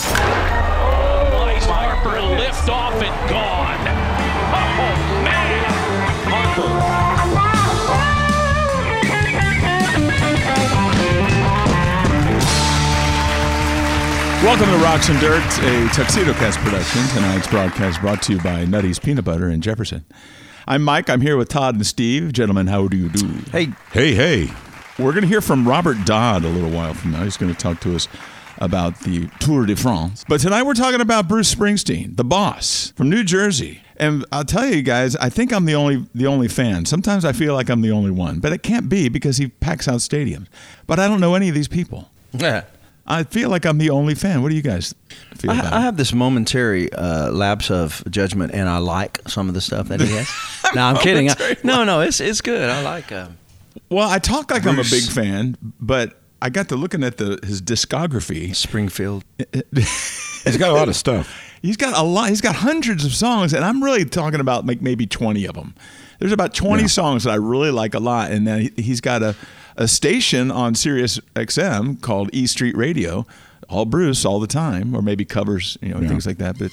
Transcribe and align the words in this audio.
Oh, 0.00 1.26
Bryce 1.30 1.66
Harper 1.66 2.20
lift 2.20 2.68
off 2.68 2.94
and 2.94 3.30
gone. 3.30 3.78
Oh, 4.54 5.22
man. 5.24 5.64
Harper. 6.30 7.78
Welcome 14.44 14.66
to 14.66 14.76
Rocks 14.84 15.08
and 15.08 15.18
Dirt, 15.20 15.42
a 15.64 15.88
Tuxedo 15.92 16.32
Cast 16.34 16.58
production. 16.60 17.02
Tonight's 17.08 17.48
broadcast 17.48 18.00
brought 18.00 18.22
to 18.22 18.34
you 18.34 18.40
by 18.40 18.64
Nutty's 18.64 18.98
Peanut 19.00 19.24
Butter 19.24 19.48
in 19.50 19.60
Jefferson. 19.60 20.04
I'm 20.66 20.82
Mike. 20.82 21.10
I'm 21.10 21.20
here 21.20 21.36
with 21.36 21.48
Todd 21.48 21.74
and 21.74 21.84
Steve. 21.86 22.32
Gentlemen, 22.32 22.68
how 22.68 22.86
do 22.88 22.96
you 22.96 23.08
do? 23.08 23.26
Hey, 23.50 23.72
Hey, 23.90 24.14
hey. 24.14 24.48
We're 24.98 25.12
going 25.12 25.22
to 25.22 25.28
hear 25.28 25.40
from 25.40 25.66
Robert 25.68 26.04
Dodd 26.04 26.44
a 26.44 26.48
little 26.48 26.70
while 26.70 26.92
from 26.92 27.12
now. 27.12 27.22
He's 27.22 27.36
going 27.36 27.54
to 27.54 27.58
talk 27.58 27.78
to 27.82 27.94
us 27.94 28.08
about 28.58 28.98
the 29.02 29.28
Tour 29.38 29.64
de 29.64 29.76
France. 29.76 30.24
But 30.28 30.40
tonight 30.40 30.64
we're 30.64 30.74
talking 30.74 31.00
about 31.00 31.28
Bruce 31.28 31.54
Springsteen, 31.54 32.16
the 32.16 32.24
boss 32.24 32.92
from 32.96 33.08
New 33.08 33.22
Jersey. 33.22 33.80
And 33.98 34.24
I'll 34.32 34.44
tell 34.44 34.66
you 34.66 34.82
guys, 34.82 35.14
I 35.14 35.28
think 35.28 35.52
I'm 35.52 35.66
the 35.66 35.76
only 35.76 36.04
the 36.16 36.26
only 36.26 36.48
fan. 36.48 36.84
Sometimes 36.84 37.24
I 37.24 37.32
feel 37.32 37.54
like 37.54 37.68
I'm 37.68 37.80
the 37.80 37.92
only 37.92 38.10
one, 38.10 38.40
but 38.40 38.52
it 38.52 38.64
can't 38.64 38.88
be 38.88 39.08
because 39.08 39.36
he 39.36 39.46
packs 39.46 39.86
out 39.86 40.00
stadiums. 40.00 40.48
But 40.88 40.98
I 40.98 41.06
don't 41.06 41.20
know 41.20 41.36
any 41.36 41.48
of 41.48 41.54
these 41.54 41.68
people. 41.68 42.10
yeah. 42.32 42.64
I 43.10 43.22
feel 43.22 43.48
like 43.48 43.64
I'm 43.64 43.78
the 43.78 43.88
only 43.88 44.14
fan. 44.14 44.42
What 44.42 44.50
do 44.50 44.54
you 44.54 44.60
guys 44.62 44.94
feel 45.34 45.52
about 45.52 45.64
I, 45.64 45.68
it? 45.68 45.72
I 45.72 45.80
have 45.80 45.96
this 45.96 46.12
momentary 46.12 46.92
uh, 46.92 47.30
lapse 47.30 47.70
of 47.70 48.02
judgment, 48.10 48.52
and 48.52 48.68
I 48.68 48.78
like 48.78 49.20
some 49.26 49.48
of 49.48 49.54
the 49.54 49.62
stuff 49.62 49.88
that 49.88 50.00
he 50.00 50.08
has. 50.08 50.28
no, 50.74 50.82
I'm 50.82 50.96
kidding. 50.96 51.30
I, 51.30 51.56
no, 51.62 51.84
no, 51.84 52.00
it's 52.02 52.20
it's 52.20 52.42
good. 52.42 52.68
I 52.68 52.82
like. 52.82 53.10
Uh, 53.10 53.28
Well, 53.90 54.08
I 54.08 54.18
talk 54.18 54.50
like 54.50 54.66
I'm 54.66 54.78
a 54.78 54.82
big 54.84 55.04
fan, 55.04 55.56
but 55.62 56.20
I 56.42 56.50
got 56.50 56.68
to 56.68 56.76
looking 56.76 57.02
at 57.02 57.16
the 57.16 57.38
his 57.44 57.62
discography. 57.62 58.54
Springfield. 58.54 59.24
He's 59.74 60.56
got 60.56 60.70
a 60.70 60.74
lot 60.74 60.88
of 60.88 60.96
stuff. 60.96 61.44
He's 61.62 61.76
got 61.76 61.98
a 61.98 62.02
lot. 62.02 62.28
He's 62.28 62.40
got 62.40 62.54
hundreds 62.56 63.04
of 63.04 63.12
songs, 63.14 63.52
and 63.52 63.64
I'm 63.64 63.82
really 63.82 64.04
talking 64.04 64.40
about 64.40 64.66
like 64.66 64.80
maybe 64.80 65.06
20 65.06 65.44
of 65.46 65.54
them. 65.54 65.74
There's 66.20 66.32
about 66.32 66.54
20 66.54 66.82
Yeah. 66.82 66.86
songs 66.88 67.24
that 67.24 67.30
I 67.30 67.36
really 67.36 67.70
like 67.70 67.94
a 67.94 67.98
lot, 67.98 68.30
and 68.30 68.46
then 68.46 68.60
he- 68.76 68.82
he's 68.82 69.00
got 69.00 69.22
a 69.22 69.34
a 69.76 69.86
station 69.86 70.50
on 70.50 70.74
Sirius 70.74 71.20
XM 71.36 72.00
called 72.00 72.30
E 72.32 72.46
Street 72.48 72.76
Radio, 72.76 73.24
all 73.68 73.84
Bruce 73.84 74.24
all 74.24 74.40
the 74.40 74.48
time, 74.48 74.94
or 74.94 75.02
maybe 75.02 75.24
covers 75.24 75.78
you 75.80 75.90
know 75.90 76.00
Yeah. 76.00 76.08
things 76.08 76.26
like 76.26 76.38
that. 76.38 76.58
But 76.58 76.72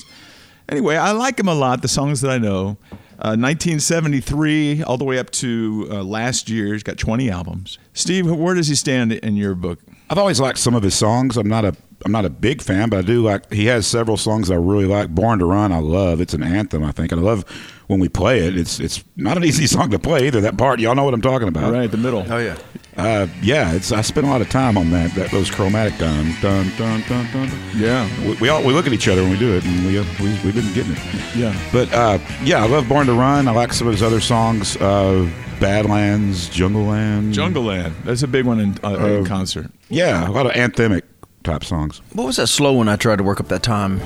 anyway, 0.70 0.96
I 0.98 1.12
like 1.12 1.40
him 1.40 1.48
a 1.48 1.54
lot. 1.56 1.82
The 1.82 1.88
songs 1.88 2.22
that 2.22 2.32
I 2.32 2.38
know. 2.40 2.78
Uh, 3.18 3.36
1973 3.38 4.84
all 4.84 4.98
the 4.98 5.06
way 5.06 5.18
up 5.20 5.30
to 5.32 5.88
uh, 5.90 6.04
last 6.04 6.50
year. 6.50 6.74
He's 6.74 6.84
got 6.84 6.98
20 6.98 7.30
albums. 7.30 7.78
Steve, 7.94 8.30
where 8.30 8.56
does 8.56 8.68
he 8.68 8.76
stand 8.76 9.14
in 9.14 9.36
your 9.36 9.56
book? 9.56 9.80
I've 10.10 10.18
always 10.18 10.40
liked 10.40 10.60
some 10.60 10.76
of 10.76 10.84
his 10.84 10.94
songs. 10.96 11.38
I'm 11.38 11.48
not 11.48 11.66
a 11.66 11.76
I'm 12.06 12.12
not 12.12 12.26
a 12.26 12.30
big 12.30 12.62
fan, 12.62 12.90
but 12.90 13.00
I 13.00 13.02
do 13.02 13.24
like. 13.24 13.52
He 13.52 13.66
has 13.66 13.88
several 13.88 14.18
songs 14.18 14.52
I 14.52 14.56
really 14.56 14.86
like. 14.86 15.10
"Born 15.10 15.40
to 15.40 15.46
Run," 15.46 15.72
I 15.72 15.80
love. 15.80 16.22
It's 16.22 16.36
an 16.36 16.44
anthem, 16.44 16.84
I 16.84 16.92
think, 16.92 17.12
and 17.12 17.20
I 17.20 17.24
love 17.24 17.44
when 17.88 18.00
we 18.00 18.10
play 18.10 18.42
it. 18.46 18.56
It's 18.56 18.80
it's 18.80 19.04
not 19.16 19.38
an 19.38 19.44
easy 19.50 19.66
song 19.66 19.90
to 19.90 19.98
play 19.98 20.28
either. 20.28 20.42
That 20.42 20.58
part, 20.58 20.80
y'all 20.80 20.94
know 20.94 21.04
what 21.06 21.16
I'm 21.16 21.22
talking 21.22 21.48
about, 21.48 21.74
Right, 21.74 21.90
the 21.90 21.98
middle. 21.98 22.24
Oh 22.30 22.38
yeah. 22.38 22.58
Uh, 22.98 23.28
yeah, 23.42 23.74
it's. 23.74 23.92
I 23.92 24.02
spent 24.02 24.26
a 24.26 24.30
lot 24.30 24.40
of 24.42 24.50
time 24.50 24.78
on 24.78 24.90
that. 24.92 25.12
That 25.16 25.30
those 25.32 25.52
chromatic 25.52 25.98
dun 25.98 26.34
dun 26.42 26.72
dun 26.78 27.02
dun 27.10 27.26
dun. 27.34 27.50
dun. 27.50 27.60
Yeah. 27.76 28.08
We, 28.26 28.36
we 28.36 28.50
all 28.50 28.64
we 28.64 28.72
look 28.74 28.88
at 28.88 28.94
each 28.94 29.08
other 29.10 29.22
when 29.22 29.32
we 29.32 29.38
do 29.38 29.54
it, 29.56 29.66
and 29.66 29.86
we 29.86 30.00
uh, 30.00 30.06
we 30.22 30.28
we've 30.46 30.56
been 30.56 30.74
getting 30.74 30.94
it. 30.94 31.36
Yeah. 31.36 31.70
But 31.74 31.92
uh, 31.94 32.20
yeah, 32.44 32.64
I 32.64 32.68
love 32.68 32.88
"Born 32.88 33.08
to 33.08 33.14
Run." 33.14 33.48
I 33.50 33.52
like 33.52 33.74
some 33.74 33.88
of 33.88 33.94
his 33.94 34.02
other 34.04 34.22
songs. 34.22 34.78
Uh, 34.78 35.30
Badlands, 35.60 36.50
Jungle 36.50 36.84
Land, 36.84 37.34
Jungle 37.34 37.64
Land. 37.64 37.96
That's 38.04 38.24
a 38.24 38.28
big 38.28 38.46
one 38.46 38.60
in, 38.60 38.78
uh, 38.84 38.96
in 38.98 39.26
concert. 39.26 39.72
Yeah, 39.90 40.28
a 40.28 40.32
lot 40.32 40.46
of 40.46 40.52
anthemic 40.54 41.04
type 41.44 41.64
songs. 41.64 42.02
What 42.14 42.26
was 42.26 42.36
that 42.38 42.48
slow 42.48 42.74
one 42.74 42.88
I 42.90 42.96
tried 42.98 43.18
to 43.18 43.24
work 43.24 43.40
up 43.40 43.48
that 43.50 43.64
time? 43.64 44.02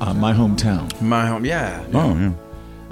Uh, 0.00 0.14
My 0.14 0.32
hometown. 0.32 1.00
My 1.00 1.26
home. 1.26 1.44
Yeah. 1.44 1.84
Oh 1.94 2.14
yeah, 2.16 2.32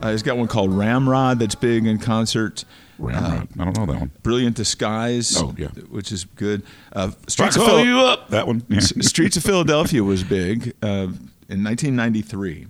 Uh, 0.00 0.10
he's 0.12 0.22
got 0.22 0.36
one 0.36 0.46
called 0.48 0.72
Ramrod 0.72 1.38
that's 1.40 1.54
big 1.56 1.86
in 1.86 1.98
concert. 1.98 2.64
Ramrod. 2.98 3.48
I 3.58 3.64
don't 3.64 3.76
know 3.76 3.86
that 3.86 4.00
one. 4.00 4.10
Brilliant 4.22 4.56
Disguise. 4.56 5.36
Oh, 5.40 5.54
yeah. 5.56 5.68
which 5.90 6.10
is 6.12 6.24
good. 6.24 6.62
Uh, 6.92 7.10
Streets 7.26 7.56
of 7.56 7.62
call 7.62 7.76
Phil- 7.76 7.84
you 7.86 8.00
up. 8.00 8.28
That 8.30 8.46
one. 8.46 8.64
Yeah. 8.68 8.80
Streets 8.80 9.36
of 9.36 9.42
Philadelphia 9.44 10.02
was 10.02 10.24
big 10.24 10.74
uh, 10.82 11.08
in 11.48 11.62
1993. 11.64 12.66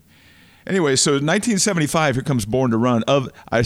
Anyway, 0.67 0.97
so 0.97 1.13
1975, 1.13 2.17
here 2.17 2.23
comes 2.23 2.45
Born 2.45 2.71
to 2.73 2.77
Run. 2.77 3.03
Of 3.05 3.31
I, 3.51 3.59
I 3.59 3.61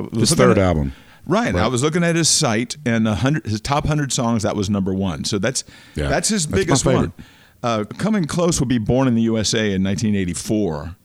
was 0.00 0.10
His 0.12 0.34
third 0.34 0.58
at- 0.58 0.64
album. 0.64 0.92
Right, 1.26 1.54
I 1.54 1.68
was 1.68 1.82
looking 1.82 2.04
at 2.04 2.16
his 2.16 2.28
site, 2.28 2.76
and 2.84 3.08
his 3.46 3.58
top 3.62 3.86
hundred 3.86 4.12
songs 4.12 4.42
that 4.42 4.54
was 4.54 4.68
number 4.68 4.92
one. 4.92 5.24
So 5.24 5.38
that's 5.38 5.64
Yeah, 5.94 6.08
that's 6.08 6.28
his 6.28 6.46
that's 6.46 6.60
biggest 6.66 6.84
one. 6.84 7.14
Uh, 7.62 7.84
coming 7.96 8.26
close 8.26 8.60
would 8.60 8.68
be 8.68 8.76
Born 8.76 9.08
in 9.08 9.14
the 9.14 9.22
USA 9.22 9.72
in 9.72 9.82
1984. 9.82 10.96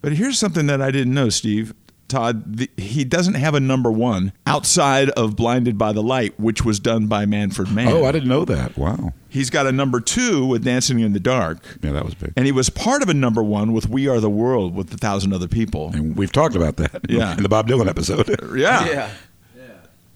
But 0.00 0.14
here's 0.14 0.36
something 0.36 0.66
that 0.66 0.82
I 0.82 0.90
didn't 0.90 1.14
know, 1.14 1.28
Steve. 1.28 1.74
Todd, 2.12 2.56
the, 2.58 2.70
he 2.76 3.04
doesn't 3.04 3.34
have 3.34 3.54
a 3.54 3.60
number 3.60 3.90
one 3.90 4.32
outside 4.46 5.10
of 5.10 5.34
Blinded 5.36 5.76
by 5.76 5.92
the 5.92 6.02
Light, 6.02 6.38
which 6.38 6.64
was 6.64 6.78
done 6.78 7.06
by 7.08 7.26
Manfred 7.26 7.72
Mann. 7.72 7.88
Oh, 7.88 8.04
I 8.04 8.12
didn't 8.12 8.28
know 8.28 8.44
that. 8.44 8.76
Wow. 8.78 9.12
He's 9.28 9.50
got 9.50 9.66
a 9.66 9.72
number 9.72 9.98
two 10.00 10.46
with 10.46 10.62
Dancing 10.64 11.00
in 11.00 11.12
the 11.14 11.20
Dark. 11.20 11.78
Yeah, 11.82 11.92
that 11.92 12.04
was 12.04 12.14
big. 12.14 12.32
And 12.36 12.46
he 12.46 12.52
was 12.52 12.70
part 12.70 13.02
of 13.02 13.08
a 13.08 13.14
number 13.14 13.42
one 13.42 13.72
with 13.72 13.88
We 13.88 14.06
Are 14.06 14.20
the 14.20 14.30
World 14.30 14.74
with 14.74 14.92
a 14.94 14.96
thousand 14.98 15.32
other 15.32 15.48
people. 15.48 15.90
And 15.94 16.16
we've 16.16 16.30
talked 16.32 16.54
about 16.54 16.76
that. 16.76 17.00
Yeah. 17.08 17.32
In 17.36 17.42
the 17.42 17.48
Bob 17.48 17.66
Dylan 17.68 17.88
episode. 17.88 18.28
Yeah. 18.56 18.86
Yeah. 18.86 19.10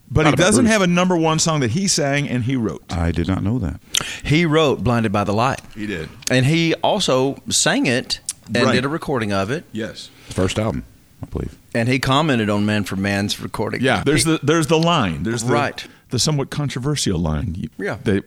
But 0.08 0.22
Not 0.22 0.30
he 0.34 0.36
doesn't 0.36 0.64
Bruce. 0.66 0.72
have 0.72 0.82
a 0.82 0.86
number 0.86 1.16
one 1.16 1.40
song 1.40 1.58
that 1.60 1.72
he 1.72 1.88
sang 1.88 2.28
and 2.28 2.44
he 2.44 2.54
wrote. 2.54 2.84
I 2.90 3.10
did 3.10 3.26
not 3.26 3.42
know 3.42 3.58
that. 3.58 3.80
He 4.22 4.46
wrote 4.46 4.84
"Blinded 4.84 5.10
by 5.10 5.24
the 5.24 5.32
Light," 5.32 5.60
He 5.74 5.84
did. 5.86 6.08
and 6.30 6.46
he 6.46 6.74
also 6.74 7.42
sang 7.48 7.86
it 7.86 8.20
and 8.54 8.56
Right. 8.66 8.74
did 8.74 8.84
a 8.84 8.88
recording 8.88 9.32
of 9.32 9.50
it. 9.50 9.64
Yes. 9.72 10.10
First 10.28 10.60
album, 10.60 10.84
I 11.22 11.27
believe. 11.27 11.56
And 11.75 11.88
he 11.88 11.99
commented 11.99 12.50
on 12.50 12.66
Manfred 12.66 13.00
Mann's 13.00 13.41
recording. 13.41 13.81
Yeah. 13.82 14.03
There's 14.04 14.25
the 14.25 14.38
there's 14.43 14.66
the 14.66 14.78
line. 14.78 15.22
There's 15.22 15.44
the, 15.44 15.53
Right. 15.53 15.87
the 16.10 16.19
somewhat 16.19 16.50
controversial 16.50 17.19
line. 17.19 17.69
Yeah. 17.78 17.99
that- 18.04 18.25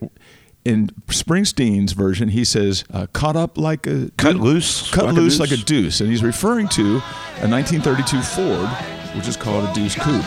in 0.62 0.90
Springsteen's 1.06 1.92
version, 1.94 2.28
he 2.28 2.44
says, 2.44 2.84
uh, 2.92 3.06
"Caught 3.14 3.34
up 3.34 3.56
like 3.56 3.86
a 3.86 4.10
Cut 4.18 4.36
loose 4.36 4.90
cut 4.90 5.06
like 5.06 5.14
loose 5.14 5.38
deuce." 5.38 5.40
like 5.50 5.58
a 5.58 5.62
deuce," 5.64 6.00
and 6.02 6.10
he's 6.10 6.22
referring 6.22 6.68
to 6.68 7.00
a 7.40 7.48
1932 7.48 8.20
Ford, 8.20 8.68
which 9.16 9.26
is 9.26 9.38
called 9.38 9.64
a 9.66 9.72
Deuce 9.72 9.94
Coupe. 9.94 10.22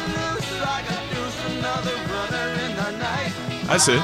That's 3.67 3.87
it. 3.87 4.01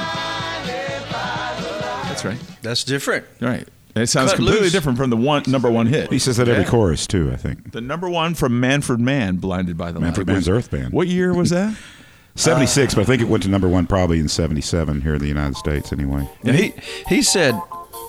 That's 2.06 2.24
right. 2.24 2.38
That's 2.62 2.84
different. 2.84 3.24
Right. 3.40 3.66
It 3.94 4.06
sounds 4.08 4.30
Cut 4.30 4.36
completely 4.36 4.62
loose. 4.64 4.72
different 4.72 4.98
from 4.98 5.10
the 5.10 5.16
one 5.16 5.42
number 5.46 5.70
one 5.70 5.86
hit. 5.86 6.10
He 6.12 6.18
says 6.18 6.36
that 6.36 6.48
every 6.48 6.62
Yeah. 6.64 6.70
chorus 6.70 7.06
too. 7.06 7.30
I 7.32 7.36
think. 7.36 7.72
The 7.72 7.80
number 7.80 8.08
one 8.08 8.34
from 8.34 8.60
Manfred 8.60 9.00
Mann, 9.00 9.36
"Blinded 9.36 9.76
by 9.76 9.90
the 9.92 10.00
Manfred 10.00 10.28
Light." 10.28 10.34
Mann's 10.34 10.48
Earth 10.48 10.70
Band. 10.70 10.92
What 10.92 11.08
year 11.08 11.34
was 11.34 11.50
that? 11.50 11.74
Seventy 12.36 12.66
six, 12.66 12.94
but 12.94 13.00
I 13.02 13.04
think 13.04 13.20
it 13.20 13.28
went 13.28 13.42
to 13.42 13.48
number 13.50 13.68
one 13.68 13.86
probably 13.86 14.20
in 14.20 14.28
seventy 14.28 14.60
seven 14.60 15.00
here 15.00 15.14
in 15.14 15.20
the 15.20 15.26
United 15.28 15.56
States. 15.56 15.92
Anyway. 15.92 16.28
Yeah, 16.44 16.52
he 16.52 16.72
he 17.08 17.22
said, 17.22 17.60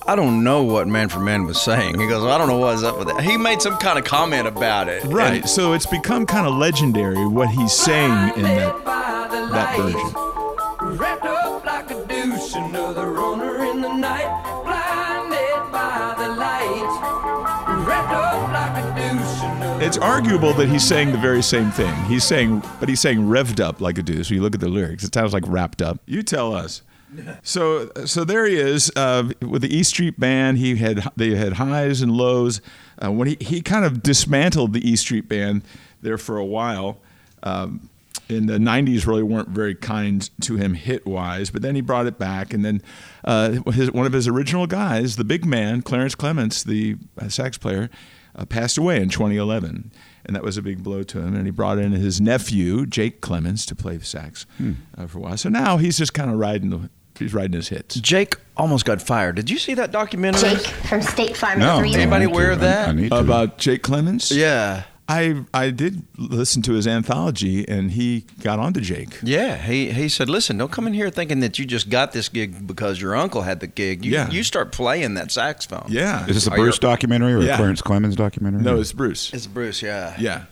"I 0.07 0.15
don't 0.15 0.43
know 0.43 0.61
what 0.63 0.87
Manfred 0.87 1.23
Mann 1.23 1.45
was 1.45 1.59
saying." 1.59 1.99
He 1.99 2.07
goes, 2.07 2.23
"I 2.23 2.37
don't 2.37 2.47
know 2.47 2.57
what's 2.57 2.83
up 2.83 2.99
with 2.99 3.07
that." 3.07 3.21
He 3.23 3.35
made 3.35 3.61
some 3.63 3.77
kind 3.77 3.97
of 3.97 4.05
comment 4.05 4.47
about 4.47 4.87
it. 4.87 5.03
Right. 5.05 5.41
And- 5.41 5.49
so 5.49 5.73
it's 5.73 5.87
become 5.87 6.27
kind 6.27 6.45
of 6.45 6.53
legendary 6.53 7.25
what 7.27 7.49
he's 7.49 7.73
saying 7.73 8.33
in 8.35 8.43
that 8.43 8.85
that 8.85 9.75
version. 9.75 9.99
Wrapped 10.97 11.25
up 11.25 11.65
like 11.65 11.89
a 11.91 12.05
deuce, 12.07 12.53
another 12.55 13.07
runner 13.11 13.65
in 13.65 13.81
the 13.81 13.91
night, 13.93 14.50
It's 19.83 19.97
arguable 19.97 20.53
that 20.53 20.69
he's 20.69 20.87
saying 20.87 21.11
the 21.11 21.17
very 21.17 21.41
same 21.41 21.71
thing. 21.71 21.91
He's 22.05 22.23
saying, 22.23 22.61
but 22.79 22.87
he's 22.87 22.99
saying 22.99 23.17
revved 23.17 23.59
up 23.59 23.81
like 23.81 23.97
a 23.97 24.03
deuce. 24.03 24.29
When 24.29 24.37
you 24.37 24.43
look 24.43 24.53
at 24.53 24.61
the 24.61 24.69
lyrics, 24.69 25.03
it 25.03 25.11
sounds 25.11 25.33
like 25.33 25.43
wrapped 25.47 25.81
up. 25.81 25.99
You 26.05 26.21
tell 26.21 26.53
us. 26.53 26.83
So, 27.41 27.89
so 28.05 28.23
there 28.23 28.45
he 28.45 28.57
is 28.57 28.91
uh, 28.95 29.31
with 29.41 29.63
the 29.63 29.75
E 29.75 29.81
Street 29.81 30.19
Band. 30.19 30.59
He 30.59 30.75
had 30.75 31.09
they 31.15 31.33
had 31.33 31.53
highs 31.53 32.03
and 32.03 32.11
lows. 32.11 32.61
Uh, 33.03 33.11
when 33.11 33.27
he, 33.27 33.37
he 33.41 33.61
kind 33.61 33.83
of 33.83 34.03
dismantled 34.03 34.73
the 34.73 34.87
E 34.87 34.95
Street 34.95 35.27
Band 35.27 35.63
there 35.99 36.19
for 36.19 36.37
a 36.37 36.45
while. 36.45 36.99
Um, 37.41 37.89
in 38.29 38.45
the 38.45 38.57
90s 38.57 39.07
really 39.07 39.23
weren't 39.23 39.49
very 39.49 39.75
kind 39.75 40.29
to 40.41 40.55
him 40.55 40.73
hit 40.73 41.05
wise 41.05 41.49
but 41.49 41.61
then 41.61 41.75
he 41.75 41.81
brought 41.81 42.05
it 42.05 42.17
back 42.17 42.53
and 42.53 42.63
then 42.63 42.81
uh, 43.25 43.51
his, 43.71 43.91
one 43.91 44.05
of 44.05 44.13
his 44.13 44.25
original 44.25 44.67
guys 44.67 45.17
the 45.17 45.23
big 45.25 45.43
man 45.43 45.81
clarence 45.81 46.15
Clemons 46.15 46.63
the 46.63 46.95
uh, 47.19 47.27
sax 47.27 47.57
player 47.57 47.89
uh, 48.35 48.45
passed 48.45 48.77
away 48.77 49.01
in 49.01 49.09
2011 49.09 49.91
and 50.25 50.35
that 50.35 50.43
was 50.43 50.57
a 50.57 50.61
big 50.61 50.83
blow 50.83 51.03
to 51.03 51.19
him 51.19 51.35
and 51.35 51.45
he 51.45 51.51
brought 51.51 51.77
in 51.77 51.91
his 51.91 52.21
nephew 52.21 52.85
jake 52.85 53.21
Clemons, 53.21 53.65
to 53.67 53.75
play 53.75 53.97
the 53.97 54.05
sax 54.05 54.45
uh, 54.97 55.07
for 55.07 55.17
a 55.17 55.21
while 55.21 55.37
so 55.37 55.49
now 55.49 55.77
he's 55.77 55.97
just 55.97 56.13
kind 56.13 56.29
of 56.31 56.37
riding 56.37 56.69
the 56.69 56.89
he's 57.17 57.33
riding 57.33 57.53
his 57.53 57.69
hits 57.69 57.95
Jake 57.95 58.35
almost 58.57 58.85
got 58.85 59.01
fired. 59.01 59.35
Did 59.35 59.49
you 59.49 59.57
see 59.57 59.73
that 59.75 59.91
documentary? 59.91 60.51
Jake 60.51 60.65
from 60.65 61.01
State 61.01 61.35
Farm 61.35 61.59
No. 61.59 61.79
Anybody 61.79 62.25
aware 62.25 62.51
of 62.51 62.59
that? 62.61 62.87
I, 62.87 62.91
I 62.91 62.93
need 62.93 63.09
to. 63.09 63.17
about 63.17 63.57
jake 63.57 63.83
Clemons? 63.83 64.35
Yeah. 64.35 64.83
I 65.09 65.43
I 65.53 65.71
did 65.71 66.03
listen 66.17 66.61
to 66.63 66.73
his 66.73 66.87
anthology, 66.87 67.67
and 67.67 67.91
he 67.91 68.25
got 68.41 68.59
onto 68.59 68.79
Jake. 68.79 69.19
Yeah, 69.23 69.57
he 69.57 69.91
he 69.91 70.07
said, 70.07 70.29
"Listen, 70.29 70.57
don't 70.57 70.71
come 70.71 70.87
in 70.87 70.93
here 70.93 71.09
thinking 71.09 71.41
that 71.41 71.59
you 71.59 71.65
just 71.65 71.89
got 71.89 72.13
this 72.13 72.29
gig 72.29 72.65
because 72.65 73.01
your 73.01 73.15
uncle 73.15 73.41
had 73.41 73.59
the 73.59 73.67
gig. 73.67 74.05
You 74.05 74.11
Yeah. 74.13 74.29
you 74.29 74.43
start 74.43 74.71
playing 74.71 75.15
that 75.15 75.31
saxophone." 75.31 75.85
Yeah. 75.89 76.25
Is 76.27 76.35
this 76.35 76.47
a 76.47 76.51
Are 76.51 76.57
you- 76.57 76.63
Bruce 76.63 76.79
documentary 76.79 77.33
or 77.33 77.41
Yeah. 77.41 77.55
a 77.55 77.57
Clarence 77.57 77.81
Clemons 77.81 78.15
documentary? 78.15 78.61
No, 78.61 78.79
it's 78.79 78.93
Bruce. 78.93 79.33
It's 79.33 79.47
Bruce. 79.47 79.81
Yeah. 79.81 80.15
Yeah. 80.17 80.43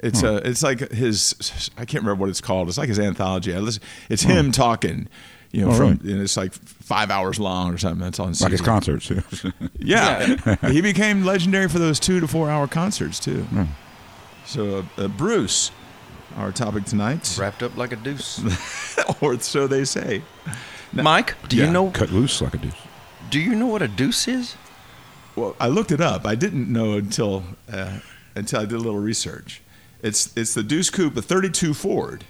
It's 0.00 0.22
uh, 0.22 0.40
it's 0.44 0.62
like 0.62 0.92
his 0.92 1.34
I 1.76 1.84
can't 1.84 2.04
remember 2.04 2.20
what 2.20 2.30
it's 2.30 2.40
called. 2.40 2.68
It's 2.68 2.78
like 2.78 2.88
his 2.88 3.00
anthology. 3.00 3.52
I 3.52 3.58
listen, 3.58 3.82
it's 4.08 4.22
him 4.22 4.52
talking, 4.52 5.08
you 5.52 5.62
know, 5.64 5.70
Oh, 5.70 5.74
from 5.74 5.96
really? 6.02 6.12
and 6.12 6.22
it's 6.22 6.36
like 6.36 6.52
five 6.52 7.10
hours 7.10 7.38
long 7.40 7.72
or 7.72 7.78
something. 7.78 8.00
That's 8.00 8.20
on 8.20 8.32
like 8.40 8.52
his 8.52 8.60
concerts. 8.60 9.10
Yeah, 9.80 10.36
he 10.70 10.80
became 10.82 11.24
legendary 11.24 11.68
for 11.68 11.78
those 11.78 11.98
two 11.98 12.20
to 12.20 12.28
four 12.28 12.50
hour 12.50 12.66
concerts 12.66 13.18
too. 13.18 13.42
Hmm. 13.44 13.64
So 14.44 14.84
uh, 14.98 15.04
uh, 15.04 15.08
Bruce, 15.08 15.70
our 16.36 16.52
topic 16.52 16.84
tonight, 16.84 17.36
Wrapped 17.40 17.62
up 17.62 17.76
like 17.76 17.92
a 17.92 17.96
deuce. 17.96 18.40
or 19.22 19.38
so 19.40 19.66
they 19.66 19.84
say. 19.84 20.22
Mike, 20.92 21.34
do 21.48 21.56
Yeah. 21.56 21.66
you 21.66 21.72
know 21.72 21.90
Cut 21.90 22.10
loose 22.10 22.40
like 22.42 22.54
a 22.54 22.58
deuce. 22.58 22.74
do 23.30 23.38
you 23.40 23.54
know 23.54 23.66
what 23.66 23.82
a 23.82 23.88
deuce 23.88 24.26
is? 24.28 24.56
Well, 25.36 25.54
I 25.60 25.68
looked 25.68 25.92
it 25.92 26.00
up. 26.00 26.26
I 26.26 26.34
didn't 26.34 26.70
know 26.72 26.94
until 26.94 27.44
uh, 27.72 28.00
until 28.34 28.60
I 28.60 28.64
did 28.64 28.74
a 28.74 28.78
little 28.78 28.98
research. 29.00 29.60
It's 30.02 30.36
it's 30.36 30.54
the 30.54 30.62
Deuce 30.62 30.90
Coupe, 30.90 31.16
a 31.16 31.22
32 31.22 31.74
Ford, 31.74 32.24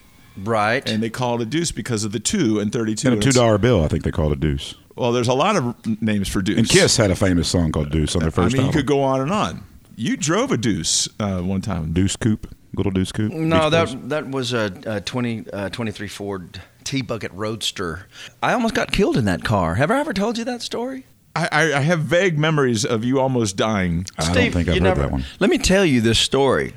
Right. 0.45 0.89
and 0.89 1.03
they 1.03 1.11
call 1.11 1.37
it 1.37 1.43
a 1.43 1.47
Deuce 1.47 1.73
because 1.73 2.05
of 2.05 2.13
the 2.13 2.21
two 2.21 2.59
and 2.61 2.73
32. 2.73 3.11
And 3.13 3.23
a 3.23 3.27
$2 3.27 3.61
bill, 3.61 3.85
I 3.85 3.89
think 3.89 4.05
they 4.05 4.11
called 4.11 4.33
it 4.33 4.39
a 4.39 4.41
deuce. 4.41 4.75
Well, 4.97 5.13
there's 5.13 5.29
a 5.29 5.35
lot 5.35 5.57
of 5.57 6.03
names 6.03 6.29
for 6.29 6.43
Deuce. 6.43 6.59
And 6.59 6.69
Kiss 6.69 6.97
had 6.97 7.11
a 7.11 7.17
famous 7.17 7.49
song 7.49 7.71
called 7.73 7.91
Deuce 7.91 8.17
on 8.17 8.23
their 8.23 8.31
first 8.31 8.39
I 8.39 8.43
first 8.45 8.57
mean, 8.57 8.67
you 8.67 8.73
could 8.73 8.87
go 8.87 9.03
on 9.03 9.21
and 9.21 9.31
on. 9.31 9.63
You 9.95 10.17
drove 10.17 10.51
a 10.53 10.57
Deuce 10.57 11.09
uh, 11.21 11.41
one 11.41 11.61
time. 11.61 11.93
Deuce 11.93 12.17
Coupe, 12.17 12.49
little 12.75 12.91
Deuce 12.93 13.13
Coupe. 13.13 13.33
no, 13.33 13.71
Beach 13.71 13.71
Boys. 13.71 13.93
that 13.93 14.09
that 14.09 14.31
was 14.31 14.53
a, 14.53 14.73
a 14.87 15.01
20, 15.01 15.51
uh, 15.53 15.69
23 15.71 16.09
Ford 16.09 16.61
T 16.85 17.03
bucket 17.03 17.31
Roadster. 17.33 18.07
I 18.43 18.53
almost 18.55 18.75
got 18.75 18.91
killed 18.91 19.17
in 19.17 19.25
that 19.27 19.45
car. 19.45 19.77
Have 19.77 19.91
I 19.93 20.01
ever 20.01 20.13
told 20.13 20.37
you 20.39 20.45
that 20.45 20.63
story? 20.63 21.05
I, 21.37 21.49
I, 21.53 21.63
I 21.75 21.81
have 21.81 22.01
vague 22.01 22.37
memories 22.39 22.85
of 22.85 23.05
you 23.05 23.21
almost 23.21 23.57
dying. 23.57 24.05
I 24.19 24.25
don't 24.25 24.35
Steve, 24.35 24.53
think 24.55 24.69
I've 24.69 24.75
you 24.77 24.81
heard 24.83 24.89
never- 24.89 25.03
that 25.03 25.13
one. 25.13 25.25
Let 25.39 25.51
me 25.51 25.59
tell 25.59 25.85
you 25.85 26.01
this 26.01 26.19
story. 26.19 26.75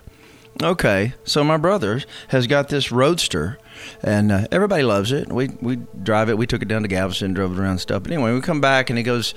Okay, 0.61 1.13
so 1.23 1.43
my 1.43 1.57
brother 1.57 2.01
has 2.27 2.45
got 2.47 2.69
this 2.69 2.91
Roadster, 2.91 3.57
and 4.03 4.31
uh, 4.31 4.47
everybody 4.51 4.83
loves 4.83 5.11
it. 5.11 5.31
We 5.31 5.49
we 5.61 5.77
drive 6.03 6.29
it. 6.29 6.37
We 6.37 6.45
took 6.45 6.61
it 6.61 6.67
down 6.67 6.83
to 6.83 6.87
Galveston, 6.87 7.33
drove 7.33 7.53
it 7.57 7.59
around 7.59 7.71
and 7.71 7.79
stuff. 7.81 8.03
But 8.03 8.11
anyway, 8.11 8.33
we 8.33 8.41
come 8.41 8.61
back 8.61 8.89
and 8.91 8.97
he 8.97 9.03
goes, 9.03 9.33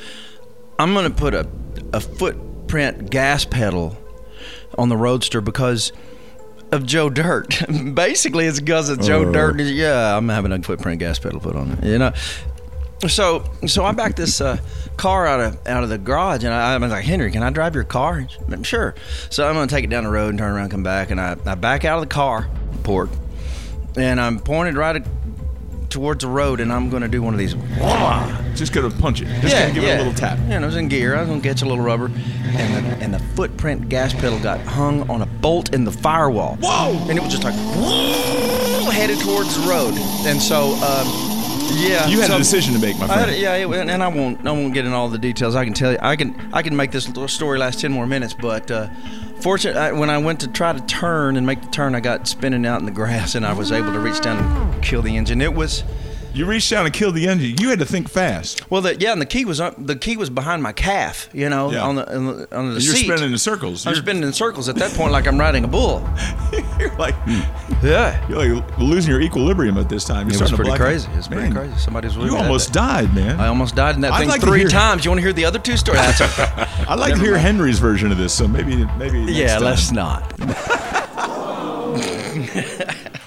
"I'm 0.79 0.93
going 0.93 1.11
to 1.11 1.17
put 1.17 1.33
a 1.35 1.49
a 1.95 2.01
footprint 2.01 3.11
gas 3.11 3.45
pedal 3.45 3.97
on 4.79 4.89
the 4.89 4.97
Roadster 4.97 5.41
because." 5.41 5.93
Of 6.73 6.85
Joe 6.87 7.09
Dirt, 7.09 7.63
basically, 7.95 8.47
it's 8.47 8.59
because 8.59 8.89
of 8.89 9.01
Joe 9.01 9.21
Oh. 9.29 9.31
Dirt. 9.33 9.61
Yeah, 9.61 10.17
I'm 10.17 10.29
having 10.29 10.51
a 10.51 10.61
footprint 10.61 10.99
gas 10.99 11.21
pedal 11.21 11.39
put 11.39 11.55
on 11.55 11.71
it. 11.71 11.85
You 11.85 11.99
know, 11.99 12.13
so 13.09 13.45
so 13.67 13.85
I 13.85 13.93
backed 13.93 14.17
this 14.17 14.41
uh, 14.41 14.59
car 14.97 15.27
out 15.27 15.41
of 15.41 15.67
out 15.67 15.83
of 15.83 15.89
the 15.89 15.99
garage, 15.99 16.45
and 16.45 16.53
I, 16.53 16.75
I 16.75 16.79
was 16.79 16.91
like, 16.91 17.05
Henry, 17.05 17.31
can 17.31 17.43
I 17.43 17.51
drive 17.51 17.75
your 17.75 17.85
car? 17.85 18.21
He 18.21 18.29
said, 18.49 18.67
Sure. 18.67 18.95
So 19.31 19.47
I'm 19.47 19.55
gonna 19.55 19.67
take 19.67 19.85
it 19.85 19.91
down 19.91 20.05
the 20.05 20.11
road 20.11 20.31
and 20.31 20.39
turn 20.39 20.53
around, 20.53 20.65
and 20.65 20.71
come 20.71 20.83
back, 20.83 21.11
and 21.11 21.21
I, 21.21 21.37
I 21.47 21.55
back 21.55 21.85
out 21.85 21.99
of 21.99 22.09
the 22.09 22.15
car 22.15 22.49
port, 22.83 23.11
and 23.97 24.21
I'm 24.21 24.39
pointed 24.39 24.77
right 24.77 24.97
at, 24.97 25.07
towards 25.91 26.23
the 26.23 26.29
road, 26.29 26.61
and 26.61 26.73
I'm 26.73 26.91
gonna 26.91 27.09
do 27.09 27.23
one 27.23 27.35
of 27.35 27.39
these. 27.39 27.55
Just 28.55 28.73
gonna 28.73 28.91
punch 28.91 29.21
it. 29.21 29.27
Just 29.41 29.57
gonna 29.57 29.75
give 29.75 29.85
it 29.85 29.95
a 29.95 29.99
little 29.99 30.15
tap. 30.15 30.39
Yeah, 30.39 30.55
and 30.55 30.65
it 30.65 30.67
was 30.67 30.77
in 30.77 30.89
gear. 30.89 31.17
I 31.17 31.21
was 31.21 31.29
gonna 31.29 31.41
catch 31.41 31.63
a 31.63 31.67
little 31.67 31.85
rubber, 31.85 32.07
and 32.07 32.87
the, 32.87 33.05
and 33.05 33.15
the 33.15 33.19
footprint 33.35 33.89
gas 33.89 34.13
pedal 34.13 34.39
got 34.39 34.61
hung 34.61 35.09
on 35.11 35.23
a 35.23 35.27
bolt 35.27 35.75
in 35.75 35.85
the 35.85 35.93
firewall. 35.93 36.57
Whoa! 36.57 36.97
And 37.09 37.19
it 37.19 37.23
was 37.23 37.33
just 37.33 37.45
like 37.45 37.55
headed 38.93 39.19
towards 39.21 39.61
the 39.61 39.69
road, 39.69 39.95
and 40.27 40.41
so. 40.41 40.75
Um, 40.77 41.24
yeah, 41.73 42.07
You 42.07 42.19
had 42.21 42.29
so- 42.29 42.37
a 42.37 42.39
decision 42.39 42.75
to 42.75 42.81
make, 42.81 42.99
my 42.99 43.07
I 43.07 43.25
friend. 43.25 43.37
yeah, 43.41 43.55
it, 43.55 43.69
and 43.89 44.03
I 44.03 44.09
won't. 44.09 44.47
I 44.47 44.53
won't 44.53 44.75
get 44.75 44.85
in 44.87 44.93
all 44.93 45.09
the 45.09 45.19
details. 45.19 45.55
I 45.55 45.65
can 45.65 45.75
tell 45.75 45.93
you. 45.93 45.99
I 46.01 46.17
can. 46.17 46.35
I 46.53 46.63
can 46.63 46.77
make 46.77 46.91
this 46.91 47.09
story 47.33 47.59
last 47.59 47.81
ten 47.81 47.93
more 47.93 48.07
minutes. 48.07 48.35
But 48.35 48.71
uh, 48.71 48.89
fortunate, 49.41 49.77
I, 49.77 49.93
when 49.93 50.11
I 50.11 50.19
went 50.19 50.41
to 50.41 50.49
try 50.49 50.73
to 50.73 50.81
turn 50.87 51.37
and 51.37 51.47
make 51.47 51.61
the 51.63 51.69
turn, 51.69 51.95
I 51.95 52.01
got 52.01 52.27
spinning 52.29 52.67
out 52.67 52.81
in 52.81 52.87
the 52.87 52.93
grass, 52.93 53.35
and 53.35 53.47
I 53.47 53.53
was 53.53 53.73
able 53.73 53.93
to 53.93 53.99
reach 54.01 54.21
down 54.21 54.39
and 54.39 54.83
kill 54.83 55.03
the 55.03 55.17
engine. 55.17 55.41
It 55.41 55.55
was 55.55 55.83
You 56.35 56.47
reached 56.47 56.69
down 56.69 56.85
and 56.85 56.93
killed 56.93 57.15
the 57.15 57.29
engine. 57.29 57.57
You 57.59 57.69
had 57.71 57.79
to 57.79 57.87
think 57.87 58.09
fast. 58.11 58.69
well, 58.69 58.83
the, 58.83 58.97
yeah, 58.97 59.13
and 59.13 59.21
the 59.21 59.27
key 59.27 59.45
was 59.45 59.61
up, 59.61 59.75
the 59.79 59.95
key 59.95 60.17
was 60.17 60.31
behind 60.31 60.65
my 60.65 60.73
calf. 60.73 61.29
You 61.33 61.49
know, 61.49 61.71
Yeah. 61.71 61.83
on 61.85 61.95
the 61.95 62.17
on 62.17 62.27
the, 62.27 62.57
on 62.57 62.67
the 62.75 62.81
you're 62.81 62.95
seat. 62.95 63.05
spinning 63.07 63.31
in 63.31 63.39
circles. 63.39 63.87
I'm 63.87 63.93
You're- 63.93 64.03
spinning 64.05 64.25
in 64.25 64.33
circles 64.33 64.69
at 64.69 64.75
that 64.77 64.93
point, 64.95 65.13
like 65.13 65.29
I'm 65.29 65.39
riding 65.39 65.63
a 65.65 65.69
bull. 65.69 66.05
You're 66.81 66.95
like 66.97 67.15
hmm. 67.25 67.87
Yeah. 67.87 68.27
you're 68.29 68.57
like 68.57 68.79
losing 68.79 69.13
your 69.13 69.21
equilibrium 69.21 69.79
at 69.79 69.89
this 69.89 70.05
time. 70.05 70.27
You're 70.29 70.37
It 70.37 70.41
was 70.43 70.53
pretty 70.53 70.75
crazy. 70.77 71.09
It 71.13 71.17
was 71.17 71.29
pretty 71.29 71.43
Man, 71.45 71.53
crazy. 71.55 71.77
Somebody 71.79 72.09
was 72.09 72.17
really 72.17 72.31
You 72.31 72.37
almost 72.37 72.73
died, 72.73 73.15
man. 73.15 73.39
I 73.39 73.47
almost 73.47 73.77
died 73.77 73.95
in 73.95 74.01
that 74.01 74.13
I'd 74.13 74.21
thing 74.21 74.29
like 74.29 74.41
three 74.41 74.61
hear- 74.61 74.69
times. 74.69 75.05
You 75.05 75.13
want 75.13 75.19
to 75.21 75.23
hear 75.23 75.33
the 75.33 75.45
other 75.45 75.61
two 75.61 75.77
stories? 75.77 76.01
I'd 76.21 76.99
like 76.99 77.15
to 77.15 77.21
hear 77.21 77.33
mind. 77.33 77.43
Henry's 77.43 77.79
version 77.79 78.11
of 78.11 78.19
this. 78.19 78.33
So 78.35 78.49
maybe 78.49 78.85
maybe 78.99 79.21
yeah, 79.33 79.55
time. 79.55 79.63
let's 79.65 79.93
not. 79.93 80.33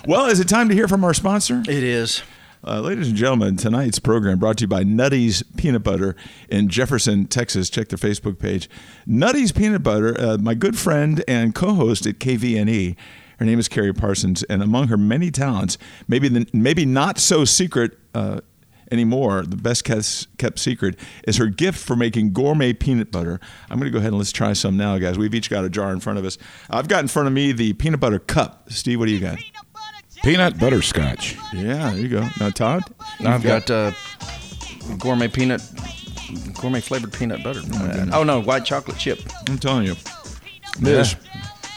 Well, 0.07 0.27
is 0.27 0.39
it 0.39 0.47
time 0.47 0.69
to 0.69 0.75
hear 0.75 0.87
from 0.87 1.03
our 1.03 1.13
sponsor? 1.13 1.59
It 1.67 1.83
is. 1.83 2.21
Uh, 2.65 2.81
ladies 2.81 3.07
and 3.07 3.15
gentlemen, 3.15 3.55
tonight's 3.55 3.99
program 3.99 4.39
brought 4.39 4.57
to 4.57 4.63
you 4.63 4.67
by 4.67 4.83
Nutty's 4.83 5.43
Peanut 5.57 5.83
Butter 5.83 6.15
in 6.49 6.69
Jefferson, 6.69 7.27
Texas. 7.27 7.69
Check 7.69 7.89
their 7.89 7.97
Facebook 7.99 8.39
page. 8.39 8.69
Nutty's 9.05 9.51
Peanut 9.51 9.83
Butter, 9.83 10.19
uh, 10.19 10.37
my 10.37 10.53
good 10.53 10.77
friend 10.77 11.23
and 11.27 11.53
co 11.53 11.73
host 11.73 12.05
at 12.07 12.19
KVNE. 12.19 12.95
Her 13.37 13.45
name 13.45 13.59
is 13.59 13.67
Carrie 13.67 13.93
Parsons, 13.93 14.41
and 14.43 14.63
among 14.63 14.87
her 14.87 14.97
many 14.97 15.29
talents, 15.29 15.77
maybe 16.07 16.27
the, 16.27 16.47
maybe 16.51 16.85
not 16.85 17.19
so 17.19 17.45
secret 17.45 17.95
uh, 18.15 18.41
anymore, 18.91 19.43
the 19.43 19.55
best 19.55 19.83
kept 19.83 20.57
secret 20.57 20.97
is 21.27 21.37
her 21.37 21.45
gift 21.45 21.77
for 21.77 21.95
making 21.95 22.33
gourmet 22.33 22.73
peanut 22.73 23.11
butter. 23.11 23.39
I'm 23.69 23.77
going 23.77 23.91
to 23.91 23.91
go 23.91 23.99
ahead 23.99 24.09
and 24.09 24.17
let's 24.17 24.31
try 24.31 24.53
some 24.53 24.75
now, 24.75 24.97
guys. 24.97 25.19
We've 25.19 25.35
each 25.35 25.51
got 25.51 25.63
a 25.63 25.69
jar 25.69 25.91
in 25.93 25.99
front 25.99 26.17
of 26.17 26.25
us. 26.25 26.39
I've 26.71 26.87
got 26.87 27.01
in 27.01 27.07
front 27.07 27.27
of 27.27 27.33
me 27.33 27.51
the 27.51 27.73
peanut 27.73 27.99
butter 27.99 28.17
cup. 28.17 28.71
Steve, 28.71 28.97
what 28.97 29.05
do 29.05 29.11
you 29.11 29.19
got? 29.19 29.37
Peanut 30.23 30.59
butterscotch. 30.59 31.37
Yeah, 31.53 31.91
there 31.91 31.97
you 31.97 32.09
go. 32.09 32.27
Now, 32.39 32.49
Todd? 32.49 32.83
I've 33.19 33.43
got 33.43 33.69
uh, 33.69 33.91
gourmet 34.97 35.27
peanut, 35.27 35.61
gourmet 36.59 36.81
flavored 36.81 37.13
peanut 37.13 37.43
butter. 37.43 37.61
goodness. 37.61 38.09
oh 38.13 38.23
no, 38.23 38.41
white 38.41 38.65
chocolate 38.65 38.97
chip. 38.97 39.19
I'm 39.47 39.57
telling 39.57 39.85
you, 39.85 39.95
this 40.79 41.15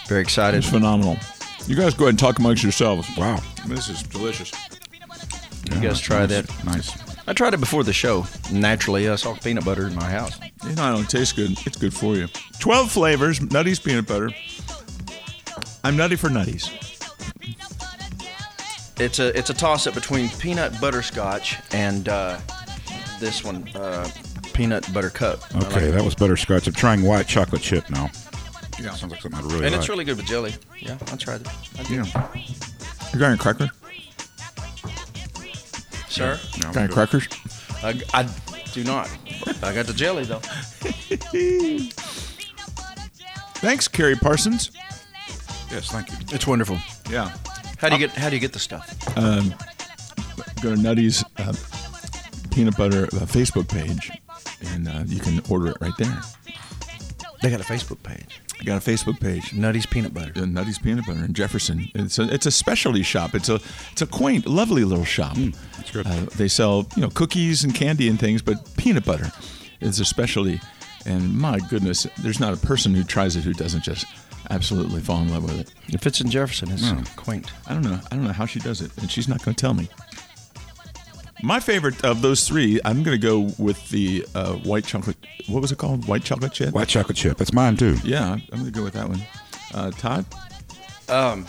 Very 0.07 0.23
excited. 0.23 0.59
It's 0.59 0.69
phenomenal. 0.69 1.17
You 1.67 1.77
guys 1.77 1.95
go 1.95 2.05
ahead 2.05 2.11
and 2.15 2.19
talk 2.19 2.39
amongst 2.39 2.63
yourselves. 2.63 3.09
Wow. 3.17 3.39
This 3.67 3.89
is 3.89 4.03
delicious. 4.03 4.53
You 5.73 5.81
guys 5.81 6.01
try 6.01 6.27
that. 6.27 6.65
Nice. 6.65 6.97
I 7.29 7.33
tried 7.33 7.55
it 7.55 7.61
before 7.61 7.85
the 7.85 7.93
show. 7.93 8.27
Naturally, 8.51 9.09
I 9.09 9.15
saw 9.15 9.37
peanut 9.37 9.65
butter 9.65 9.87
in 9.87 9.95
my 9.95 10.11
house. 10.11 10.41
You 10.65 10.75
know, 10.75 10.93
it 10.93 10.97
don't 10.97 11.09
taste 11.09 11.37
good. 11.37 11.53
It's 11.65 11.77
good 11.77 11.95
for 11.95 12.17
you. 12.17 12.27
12 12.59 12.91
flavors, 12.91 13.41
Nutty's 13.41 13.79
peanut 13.79 14.07
butter. 14.07 14.31
I'm 15.85 15.97
nutty 15.97 16.17
for 16.17 16.29
Nutties. 16.29 16.90
It's 19.01 19.19
a 19.19 19.37
it's 19.37 19.49
a 19.51 19.55
toss 19.55 19.87
up 19.87 19.95
between 19.95 20.29
peanut 20.29 20.79
butterscotch 20.81 21.57
and 21.73 22.09
uh, 22.09 22.39
this 23.19 23.43
one, 23.43 23.67
uh, 23.75 24.09
peanut 24.53 24.93
butter 24.93 25.09
cup. 25.11 25.41
I 25.55 25.59
like 25.59 25.67
Okay, 25.73 25.87
it. 25.89 25.93
that 25.93 26.05
was 26.05 26.15
butterscotch. 26.15 26.67
I'm 26.67 26.75
trying 26.75 27.03
white 27.03 27.27
chocolate 27.27 27.63
chip 27.63 27.89
now. 27.89 28.11
Yeah. 28.79 28.91
Sounds 28.95 29.13
like 29.13 29.23
something 29.23 29.39
I'd 29.41 29.45
really 29.45 29.65
and 29.67 29.73
like. 29.73 29.81
it's 29.81 29.89
really 29.89 30.05
good 30.05 30.17
with 30.19 30.27
jelly. 30.27 30.55
Yeah, 30.79 30.99
I 31.13 31.17
tried 31.17 31.41
it. 31.43 31.49
I 31.79 31.83
did. 31.85 31.91
Yeah. 32.07 32.35
You 33.13 33.19
got 33.19 33.29
any 33.31 33.39
crackers? 33.39 33.71
Sir, 36.09 36.39
No, 36.61 36.69
I'm 36.69 36.73
Got 36.75 36.77
any 36.81 36.89
good. 36.89 36.95
crackers? 36.95 37.29
I, 37.83 38.01
I 38.13 38.29
do 38.73 38.85
not. 38.85 39.09
I 39.63 39.73
got 39.75 39.87
the 39.87 39.93
jelly 39.95 40.25
though. 40.25 40.41
Thanks, 43.61 43.89
Carrie 43.89 44.17
Parsons. 44.17 44.71
Yes, 45.71 45.91
thank 45.91 46.11
you. 46.11 46.17
It's 46.33 46.47
wonderful. 46.47 46.79
Yeah. 47.11 47.33
How 47.81 47.89
do 47.89 47.95
you 47.97 48.07
get 48.07 48.11
How 48.17 48.29
do 48.29 48.37
you 48.37 48.41
get 48.41 48.53
the 48.53 48.59
stuff? 48.59 48.95
Go 50.63 50.75
to 50.75 50.81
Nutty's 50.81 51.25
uh, 51.39 51.55
peanut 52.51 52.77
butter 52.77 53.05
uh, 53.05 53.25
Facebook 53.25 53.69
page, 53.69 54.11
and 54.73 54.87
uh, 54.89 55.05
you 55.07 55.19
can 55.19 55.41
order 55.49 55.69
it 55.69 55.79
right 55.81 55.95
there. 55.99 56.21
They 57.43 57.49
got 57.49 57.61
a 57.61 57.65
Facebook 57.65 58.03
page. 58.03 58.43
I 58.61 58.65
got 58.65 58.87
a 58.87 58.91
Facebook 58.91 59.19
page. 59.19 59.55
Nutty's 59.55 59.87
peanut 59.87 60.13
butter. 60.13 60.33
uh, 60.37 60.45
Nutty's 60.45 60.79
Peanut 60.79 61.07
Butter 61.07 61.25
in 61.25 61.33
Jefferson. 61.33 61.89
It's 61.95 62.19
a 62.19 62.25
it's 62.33 62.45
a 62.45 62.51
specialty 62.51 63.03
shop. 63.03 63.35
It's 63.35 63.49
a 63.49 63.59
it's 63.93 64.03
a 64.03 64.07
quaint, 64.07 64.47
lovely 64.47 64.85
little 64.85 65.07
shop. 65.07 65.37
that's 65.77 65.91
good. 65.91 66.07
Uh, 66.07 66.27
they 66.37 66.49
sell 66.49 66.87
you 66.97 67.03
know 67.03 67.09
cookies 67.09 67.65
and 67.65 67.75
candy 67.75 68.09
and 68.09 68.21
things, 68.21 68.43
but 68.43 68.77
peanut 68.77 69.07
butter 69.07 69.33
is 69.81 69.99
a 69.99 70.05
specialty. 70.05 70.61
And 71.07 71.39
my 71.39 71.59
goodness, 71.71 72.07
there's 72.19 72.39
not 72.41 72.53
a 72.53 72.59
person 72.59 72.93
who 72.95 73.03
tries 73.03 73.35
it 73.37 73.45
who 73.45 73.55
doesn't 73.55 73.83
just 73.83 74.05
absolutely 74.51 75.01
fall 75.01 75.23
in 75.23 75.31
love 75.33 75.45
with 75.45 75.61
it. 75.61 75.73
If 75.89 76.07
it's 76.07 76.21
in 76.21 76.31
Jefferson, 76.31 76.71
it's 76.73 76.93
quaint. 77.17 77.51
I 77.67 77.73
don't 77.75 77.83
know. 77.85 77.99
I 78.11 78.15
don't 78.17 78.25
know 78.25 78.33
how 78.33 78.47
she 78.47 78.59
does 78.61 78.81
it, 78.81 78.91
and 78.99 79.11
she's 79.11 79.29
not 79.29 79.43
going 79.45 79.55
to 79.55 79.61
tell 79.61 79.75
me. 79.75 79.89
My 81.43 81.59
favorite 81.59 82.05
of 82.05 82.21
those 82.21 82.47
three, 82.47 82.81
I'm 82.85 83.03
going 83.03 83.19
to 83.19 83.27
go 83.27 83.51
with 83.59 83.89
the 83.89 84.27
uh, 84.35 84.55
white 84.57 84.85
chocolate. 84.85 85.17
What 85.49 85.63
was 85.63 85.73
it 85.73 85.79
called? 85.79 86.07
White 86.07 86.23
chocolate 86.23 86.53
chip. 86.53 86.75
White 86.75 86.89
chocolate 86.89 87.17
chip. 87.17 87.39
That's 87.39 87.53
mine 87.55 87.77
too. 87.79 87.97
Yeah, 88.05 88.33
I'm 88.33 88.41
going 88.51 88.65
to 88.67 88.71
go 88.71 88.83
with 88.83 88.93
that 88.93 89.09
one. 89.09 89.23
Uh, 89.73 89.91
Todd, 89.93 90.27
Um, 91.09 91.47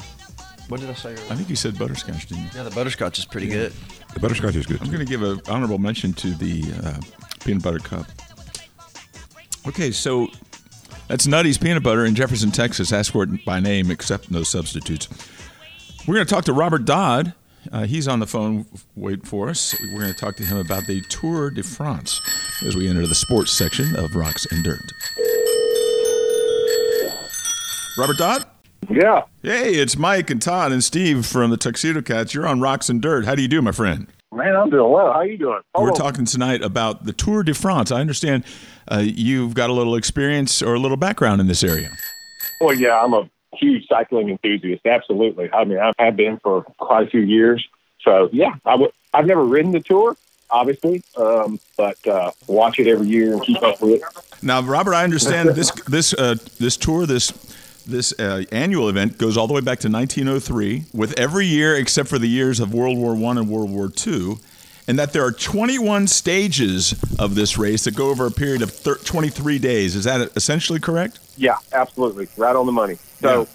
what 0.70 0.80
did 0.80 0.90
I 0.90 0.94
say? 0.94 1.12
earlier? 1.12 1.26
I 1.30 1.36
think 1.36 1.50
you 1.50 1.58
said 1.58 1.78
butterscotch, 1.78 2.28
didn't 2.28 2.44
you? 2.46 2.50
Yeah, 2.56 2.64
the 2.64 2.70
butterscotch 2.72 3.20
is 3.20 3.26
pretty 3.26 3.48
good. 3.48 3.74
The 4.14 4.20
butterscotch 4.22 4.56
is 4.56 4.66
good. 4.66 4.80
I'm 4.82 4.88
going 4.88 5.00
to 5.00 5.06
give 5.06 5.24
an 5.24 5.42
honorable 5.50 5.78
mention 5.80 6.14
to 6.14 6.30
the 6.36 6.64
uh, 6.86 7.00
peanut 7.44 7.62
butter 7.64 7.80
cup. 7.80 8.06
Okay, 9.68 9.92
so 9.92 10.30
that's 11.12 11.28
Nutty's 11.28 11.58
Peanut 11.58 11.84
Butter 11.84 12.06
in 12.06 12.16
Jefferson, 12.16 12.52
Texas. 12.52 12.94
Ask 12.94 13.12
for 13.12 13.24
it 13.24 13.44
by 13.44 13.60
name, 13.60 13.92
except 13.92 14.32
no 14.32 14.44
substitutes. 14.44 15.10
We're 16.08 16.16
going 16.16 16.26
to 16.26 16.34
talk 16.34 16.46
to 16.46 16.54
Robert 16.54 16.86
Dodd. 16.86 17.34
Uh, 17.70 17.84
he's 17.84 18.08
on 18.08 18.20
the 18.20 18.26
phone. 18.26 18.66
Wait 18.96 19.28
for 19.28 19.50
us. 19.50 19.76
We're 19.82 20.00
going 20.00 20.14
to 20.14 20.18
talk 20.18 20.38
to 20.38 20.46
him 20.46 20.56
about 20.56 20.88
the 20.88 21.02
Tour 21.10 21.50
de 21.50 21.64
France 21.64 22.22
as 22.66 22.78
we 22.78 22.88
enter 22.88 23.06
the 23.06 23.14
sports 23.14 23.52
section 23.52 23.94
of 23.98 24.16
Rocks 24.16 24.48
and 24.52 24.64
Dirt. 24.64 24.80
Robert 27.98 28.18
Dodd? 28.18 28.46
Yeah. 28.90 29.24
Hey, 29.44 29.74
it's 29.74 29.98
Mike 29.98 30.30
and 30.30 30.42
Todd 30.42 30.72
and 30.72 30.82
Steve 30.82 31.26
from 31.26 31.52
the 31.52 31.58
Tuxedo 31.58 32.02
Cats. 32.02 32.34
You're 32.34 32.48
on 32.48 32.62
Rocks 32.62 32.88
and 32.88 33.02
Dirt. 33.02 33.26
How 33.26 33.36
do 33.36 33.42
you 33.42 33.50
do, 33.50 33.62
my 33.62 33.74
friend? 33.74 34.08
Man, 34.34 34.56
I'm 34.56 34.70
doing 34.70 34.90
well. 34.90 35.12
How 35.12 35.22
you 35.24 35.38
doing? 35.38 35.60
We're 35.78 35.92
talking 35.92 36.24
tonight 36.24 36.62
about 36.62 37.04
the 37.04 37.12
Tour 37.12 37.44
de 37.44 37.54
France. 37.54 37.92
I 37.92 38.00
understand 38.00 38.46
uh, 38.90 39.04
you've 39.04 39.54
got 39.54 39.70
a 39.70 39.74
little 39.74 39.96
experience 39.96 40.62
or 40.62 40.74
a 40.74 40.80
little 40.80 40.96
background 40.96 41.42
in 41.42 41.48
this 41.48 41.64
area. 41.64 41.92
Well, 42.62 42.74
yeah, 42.74 43.02
I'm 43.04 43.14
a 43.14 43.30
huge 43.56 43.88
cycling 43.90 44.30
enthusiast. 44.30 44.86
Absolutely. 44.86 45.52
I 45.52 45.66
mean, 45.66 45.80
I 45.80 45.92
have 46.00 46.16
been 46.16 46.40
for 46.40 46.62
quite 46.78 47.08
a 47.08 47.10
few 47.10 47.20
years. 47.20 47.68
So, 48.04 48.30
yeah, 48.32 48.56
I 48.66 48.72
w- 48.72 48.92
I've 49.14 49.26
never 49.26 49.44
ridden 49.44 49.74
the 49.74 49.82
tour, 49.82 50.16
obviously, 50.50 51.04
um, 51.18 51.60
but 51.76 52.08
uh, 52.08 52.32
watch 52.48 52.80
it 52.80 52.88
every 52.88 53.08
year 53.08 53.34
and 53.34 53.44
keep 53.44 53.62
up 53.62 53.82
with 53.82 54.02
it. 54.02 54.04
Now, 54.42 54.62
Robert, 54.62 54.94
I 54.94 55.04
understand 55.04 55.50
this 55.50 55.72
this 55.88 56.14
uh, 56.14 56.36
this 56.58 56.78
tour 56.78 57.06
this 57.06 57.32
this 57.86 58.18
uh, 58.20 58.44
annual 58.52 58.90
event 58.90 59.18
goes 59.18 59.38
all 59.38 59.48
the 59.48 59.54
way 59.54 59.62
back 59.62 59.80
to 59.80 59.90
1903, 59.90 60.86
with 60.94 61.18
every 61.20 61.46
year 61.46 61.76
except 61.76 62.10
for 62.10 62.20
the 62.20 62.28
years 62.28 62.60
of 62.60 62.74
World 62.74 62.98
War 62.98 63.16
One 63.16 63.38
and 63.38 63.50
World 63.50 63.70
War 63.70 63.90
Two, 63.90 64.40
and 64.88 64.98
that 65.00 65.14
there 65.14 65.24
are 65.24 65.32
21 65.32 66.08
stages 66.08 66.94
of 67.20 67.36
this 67.36 67.58
race 67.58 67.84
that 67.86 67.96
go 67.96 68.10
over 68.10 68.26
a 68.26 68.32
period 68.32 68.62
of 68.62 68.72
thir- 68.72 68.98
23 68.98 69.60
days. 69.60 69.96
Is 69.96 70.06
that 70.06 70.36
essentially 70.36 70.80
correct? 70.80 71.20
Yeah, 71.38 71.58
absolutely. 71.74 72.28
Right 72.38 72.56
on 72.56 72.66
the 72.66 72.72
money. 72.72 72.98
So, 73.20 73.48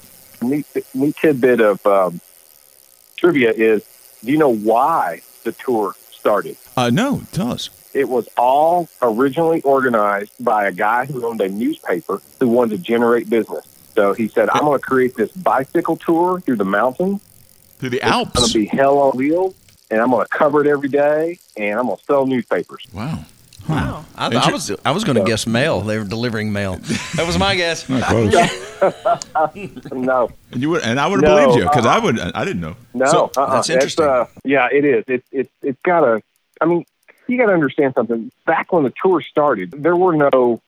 neat, 0.43 0.67
neat 0.95 1.17
tidbit 1.17 1.61
of 1.61 1.85
um, 1.87 2.21
trivia 3.17 3.53
is 3.53 3.85
do 4.25 4.33
you 4.33 4.39
know 4.39 4.55
why 4.55 5.23
the 5.45 5.53
tour 5.53 5.95
started? 6.11 6.57
Uh, 6.77 6.91
no, 6.91 7.23
tell 7.33 7.53
us. 7.53 7.71
It 7.95 8.09
was 8.09 8.29
all 8.37 8.89
originally 9.01 9.63
organized 9.63 10.33
by 10.39 10.67
a 10.67 10.73
guy 10.73 11.07
who 11.07 11.25
owned 11.27 11.41
a 11.41 11.49
newspaper 11.49 12.21
who 12.41 12.49
wanted 12.49 12.77
to 12.77 12.83
generate 12.83 13.31
business. 13.31 13.67
So 13.97 14.13
he 14.13 14.29
said, 14.29 14.49
I'm 14.51 14.63
going 14.65 14.79
to 14.79 14.85
create 14.85 15.17
this 15.17 15.33
bicycle 15.33 15.97
tour 15.97 16.39
through 16.41 16.57
the 16.57 16.65
mountains. 16.65 17.21
Through 17.79 17.91
the 17.91 18.03
Alps. 18.03 18.31
It's 18.35 18.53
going 18.53 18.67
to 18.67 18.71
be 18.71 18.77
hell 18.77 18.99
on 18.99 19.17
wheels, 19.17 19.55
and 19.91 20.01
I'm 20.01 20.11
going 20.11 20.25
to 20.25 20.29
cover 20.29 20.61
it 20.61 20.67
every 20.69 20.89
day, 20.89 21.39
and 21.57 21.79
I'm 21.79 21.87
going 21.87 21.97
to 21.99 22.05
sell 22.05 22.27
newspapers. 22.27 22.87
Wow. 22.93 23.25
Wow. 23.69 24.05
I, 24.15 24.27
I 24.29 24.53
was 24.53 24.71
I 24.85 24.93
was 24.93 25.03
going 25.03 25.17
to 25.17 25.25
guess 25.25 25.45
mail. 25.47 25.81
They 25.81 25.99
were 25.99 26.05
delivering 26.05 26.53
mail. 26.53 26.77
That 27.17 27.27
was 27.27 27.37
my 27.39 27.57
guess. 27.57 27.85
Close. 27.87 28.33
No, 29.93 30.31
And 30.53 30.63
you 30.63 30.71
would, 30.71 30.83
and 30.85 31.01
I 31.01 31.07
would 31.07 31.23
have 31.25 31.31
No, 31.31 31.37
believed 31.47 31.59
you 31.59 31.69
because 31.69 31.87
I 31.87 31.97
uh-uh. 31.97 32.01
would. 32.03 32.19
I 32.21 32.45
didn't 32.45 32.61
know. 32.61 32.77
no, 32.95 33.07
So, 33.07 33.31
uh-uh. 33.37 33.55
that's 33.55 33.71
interesting. 33.71 34.05
uh, 34.05 34.27
yeah, 34.45 34.69
it 34.71 34.85
is. 34.85 35.05
It's 35.09 35.27
it's 35.33 35.51
it's 35.63 35.81
got 35.83 36.01
to. 36.01 36.23
I 36.61 36.67
mean, 36.67 36.85
you 37.27 37.39
got 37.39 37.47
to 37.47 37.53
understand 37.55 37.95
something. 37.95 38.31
Back 38.45 38.73
when 38.73 38.85
the 38.85 38.93
tour 39.03 39.21
started, 39.23 39.71
there 39.73 39.97
were 39.97 40.15
no 40.15 40.61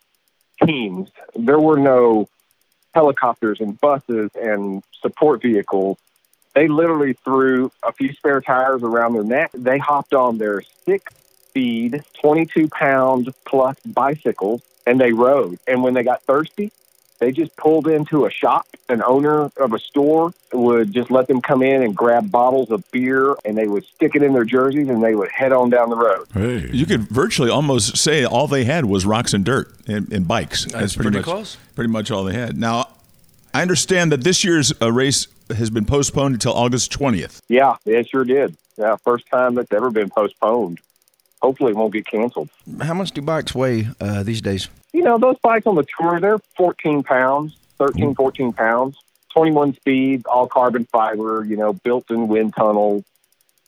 teams. 0.65 1.11
There 1.37 1.61
were 1.61 1.79
no 1.79 2.29
helicopters 2.99 3.61
and 3.61 3.81
buses 3.81 4.29
and 4.35 4.83
support 5.01 5.41
vehicles. 5.41 5.99
They 6.55 6.67
literally 6.67 7.13
threw 7.13 7.71
a 7.85 7.93
few 7.93 8.13
spare 8.13 8.41
tires 8.41 8.83
around 8.83 9.13
their 9.13 9.23
neck. 9.23 9.53
They 9.55 9.79
hopped 9.79 10.15
on 10.15 10.39
their 10.39 10.63
six 10.85 11.15
speed, 11.49 12.03
22 12.21 12.67
pound 12.67 13.33
plus 13.45 13.79
bicycles 13.87 14.63
and 14.85 15.01
they 15.01 15.13
rode. 15.13 15.61
And 15.69 15.85
when 15.85 15.95
they 15.95 16.03
got 16.03 16.23
thirsty, 16.23 16.73
they 17.19 17.33
just 17.33 17.57
pulled 17.57 17.89
into 17.89 18.27
a 18.27 18.31
shop. 18.31 18.67
An 18.89 19.03
owner 19.03 19.51
of 19.57 19.73
a 19.73 19.79
store 19.79 20.33
would 20.53 20.93
just 20.93 21.11
let 21.11 21.29
them 21.29 21.43
come 21.43 21.63
in 21.63 21.83
and 21.83 21.95
grab 21.95 22.31
bottles 22.31 22.71
of 22.71 22.89
beer 22.91 23.35
and 23.45 23.57
they 23.57 23.67
would 23.67 23.85
stick 23.85 24.15
it 24.15 24.23
in 24.23 24.33
their 24.33 24.45
jerseys 24.45 24.89
and 24.89 25.03
they 25.03 25.15
would 25.15 25.31
head 25.31 25.53
on 25.53 25.69
down 25.69 25.91
the 25.91 25.97
road. 25.97 26.27
Hey. 26.33 26.71
you 26.73 26.87
could 26.87 27.03
virtually 27.09 27.51
almost 27.51 27.97
say 27.97 28.25
all 28.25 28.47
they 28.47 28.65
had 28.65 28.85
was 28.87 29.05
rocks 29.05 29.35
and 29.35 29.45
dirt 29.45 29.71
and, 29.87 30.11
and 30.13 30.27
bikes. 30.27 30.65
That's 30.67 30.95
pretty, 30.95 31.11
pretty 31.11 31.19
much, 31.19 31.25
close. 31.25 31.57
Pretty 31.75 31.91
much 31.91 32.11
all 32.11 32.25
they 32.25 32.35
had. 32.35 32.57
Now, 32.57 32.89
I 33.53 33.63
understand 33.63 34.13
that 34.13 34.25
this 34.25 34.45
year's 34.45 34.73
uh, 34.81 34.93
race 34.93 35.27
has 35.55 35.71
been 35.71 35.85
postponed 35.85 36.35
until 36.35 36.53
August 36.53 36.93
20th. 36.93 37.41
Yeah, 37.49 37.77
it 37.85 38.09
sure 38.09 38.25
did. 38.25 38.57
Yeah, 38.77 38.97
first 38.97 39.27
time 39.29 39.55
that's 39.55 39.73
ever 39.73 39.91
been 39.91 40.09
postponed. 40.11 40.79
Hopefully 41.43 41.73
it 41.73 41.77
won't 41.77 41.93
get 41.93 42.07
canceled. 42.07 42.49
How 42.81 42.95
much 42.95 43.13
do 43.13 43.23
bikes 43.23 43.55
weigh 43.55 43.89
uh, 44.01 44.23
these 44.23 44.41
days? 44.41 44.69
You 44.93 45.03
know, 45.03 45.19
those 45.19 45.37
bikes 45.43 45.67
on 45.67 45.75
the 45.75 45.87
tour, 45.99 46.21
they're 46.21 46.39
14 46.57 47.03
pounds, 47.03 47.57
13, 47.79 48.15
14 48.15 48.53
pounds, 48.53 48.97
21 49.31 49.75
speeds, 49.75 50.25
all 50.27 50.47
carbon 50.47 50.85
fiber, 50.87 51.45
you 51.45 51.57
know, 51.57 51.73
built 51.73 52.11
in 52.11 52.29
wind 52.29 52.55
tunnel. 52.57 53.05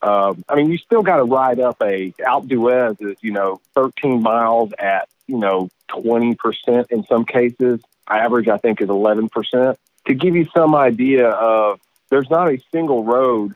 Um, 0.03 0.45
I 0.49 0.55
mean, 0.55 0.71
you 0.71 0.79
still 0.79 1.03
got 1.03 1.17
to 1.17 1.25
ride 1.25 1.61
up 1.61 1.77
a 1.83 2.13
Alpe 2.13 2.49
d'Huez 2.49 3.17
you 3.21 3.33
know, 3.33 3.61
13 3.75 4.23
miles 4.23 4.73
at, 4.79 5.09
you 5.27 5.39
know, 5.39 5.69
20% 5.91 6.91
in 6.91 7.05
some 7.05 7.25
cases. 7.25 7.81
Average, 8.09 8.49
I 8.49 8.57
think, 8.57 8.81
is 8.81 8.89
11%. 8.89 9.77
To 10.07 10.15
give 10.15 10.35
you 10.35 10.49
some 10.57 10.75
idea 10.75 11.29
of, 11.29 11.81
there's 12.09 12.31
not 12.31 12.49
a 12.49 12.59
single 12.73 13.05
road 13.05 13.55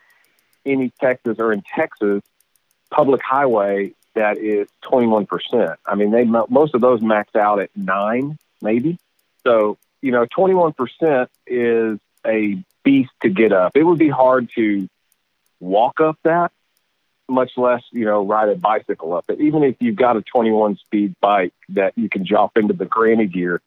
in 0.65 0.83
East 0.83 0.95
Texas 1.01 1.39
or 1.39 1.53
in 1.53 1.63
Texas, 1.75 2.23
public 2.91 3.23
highway 3.23 3.93
that 4.15 4.39
is 4.39 4.69
21%. 4.85 5.77
I 5.87 5.95
mean, 5.95 6.11
they 6.11 6.25
most 6.25 6.75
of 6.75 6.81
those 6.81 7.01
max 7.01 7.35
out 7.37 7.61
at 7.61 7.71
nine, 7.77 8.39
maybe. 8.63 8.99
So, 9.43 9.79
you 10.01 10.13
know, 10.13 10.27
21% 10.27 11.29
is 11.47 11.99
a 12.27 12.63
beast 12.83 13.11
to 13.23 13.29
get 13.29 13.53
up. 13.53 13.77
It 13.77 13.83
would 13.83 13.99
be 13.99 14.09
hard 14.09 14.51
to 14.55 14.89
walk 15.61 16.01
up 16.01 16.19
that, 16.25 16.53
much 17.29 17.53
less, 17.57 17.83
you 17.91 18.05
know, 18.05 18.25
ride 18.25 18.49
a 18.49 18.57
bicycle 18.57 19.15
up 19.15 19.25
it. 19.29 19.41
Even 19.41 19.63
if 19.63 19.77
you've 19.81 19.97
got 19.97 20.17
a 20.17 20.23
21 20.23 20.77
speed 20.77 21.15
bike 21.21 21.55
that 21.71 21.97
you 21.97 22.09
can 22.09 22.25
drop 22.25 22.57
into 22.57 22.75
the 22.75 22.85
granny 22.85 23.27
gear, 23.27 23.61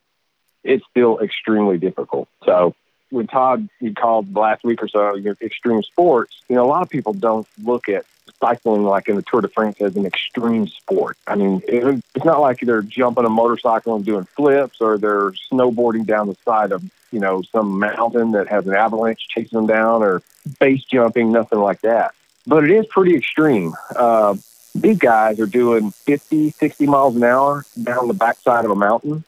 it's 0.63 0.85
still 0.89 1.19
extremely 1.19 1.77
difficult. 1.77 2.27
So, 2.45 2.75
when 3.09 3.27
Todd 3.27 3.69
he 3.79 3.93
called 3.93 4.35
last 4.35 4.63
week 4.63 4.81
or 4.83 4.87
so 4.87 5.15
your 5.15 5.37
extreme 5.41 5.83
sports, 5.83 6.41
you 6.49 6.55
know, 6.55 6.65
a 6.65 6.67
lot 6.67 6.81
of 6.81 6.89
people 6.89 7.13
don't 7.13 7.47
look 7.63 7.89
at 7.89 8.05
cycling 8.39 8.83
like 8.83 9.07
in 9.07 9.15
the 9.15 9.21
Tour 9.21 9.41
de 9.41 9.47
France 9.47 9.81
as 9.81 9.95
an 9.95 10.05
extreme 10.05 10.67
sport. 10.67 11.17
I 11.25 11.35
mean, 11.35 11.61
it, 11.67 12.03
it's 12.15 12.25
not 12.25 12.39
like 12.39 12.59
they're 12.59 12.81
jumping 12.81 13.25
a 13.25 13.29
motorcycle 13.29 13.95
and 13.95 14.05
doing 14.05 14.25
flips 14.25 14.81
or 14.81 14.97
they're 14.97 15.31
snowboarding 15.31 16.05
down 16.05 16.27
the 16.27 16.37
side 16.45 16.71
of, 16.71 16.83
you 17.11 17.19
know, 17.19 17.41
some 17.41 17.79
mountain 17.79 18.31
that 18.31 18.47
has 18.47 18.67
an 18.67 18.75
avalanche 18.75 19.27
chasing 19.27 19.57
them 19.57 19.67
down 19.67 20.03
or 20.03 20.21
base 20.59 20.83
jumping, 20.83 21.31
nothing 21.31 21.59
like 21.59 21.81
that. 21.81 22.13
But 22.45 22.63
it 22.63 22.71
is 22.71 22.85
pretty 22.87 23.15
extreme. 23.15 23.73
Uh, 23.95 24.35
these 24.75 24.99
guys 24.99 25.39
are 25.39 25.47
doing 25.47 25.91
50, 25.91 26.51
60 26.51 26.85
miles 26.85 27.15
an 27.15 27.23
hour 27.23 27.65
down 27.81 28.07
the 28.07 28.13
backside 28.13 28.65
of 28.65 28.71
a 28.71 28.75
mountain. 28.75 29.23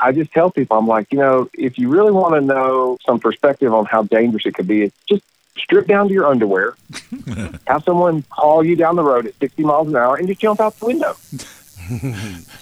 I 0.00 0.12
just 0.12 0.32
tell 0.32 0.50
people, 0.50 0.76
I'm 0.78 0.86
like, 0.86 1.12
you 1.12 1.18
know, 1.18 1.48
if 1.54 1.78
you 1.78 1.88
really 1.88 2.12
want 2.12 2.34
to 2.34 2.40
know 2.40 2.98
some 3.06 3.18
perspective 3.20 3.72
on 3.74 3.84
how 3.86 4.02
dangerous 4.02 4.46
it 4.46 4.54
could 4.54 4.66
be, 4.68 4.92
just 5.08 5.22
strip 5.56 5.86
down 5.86 6.08
to 6.08 6.14
your 6.14 6.26
underwear, 6.26 6.76
have 7.66 7.82
someone 7.84 8.24
haul 8.30 8.64
you 8.64 8.76
down 8.76 8.96
the 8.96 9.02
road 9.02 9.26
at 9.26 9.34
60 9.40 9.62
miles 9.64 9.88
an 9.88 9.96
hour, 9.96 10.16
and 10.16 10.28
just 10.28 10.40
jump 10.40 10.60
out 10.60 10.78
the 10.78 10.86
window. 10.86 11.16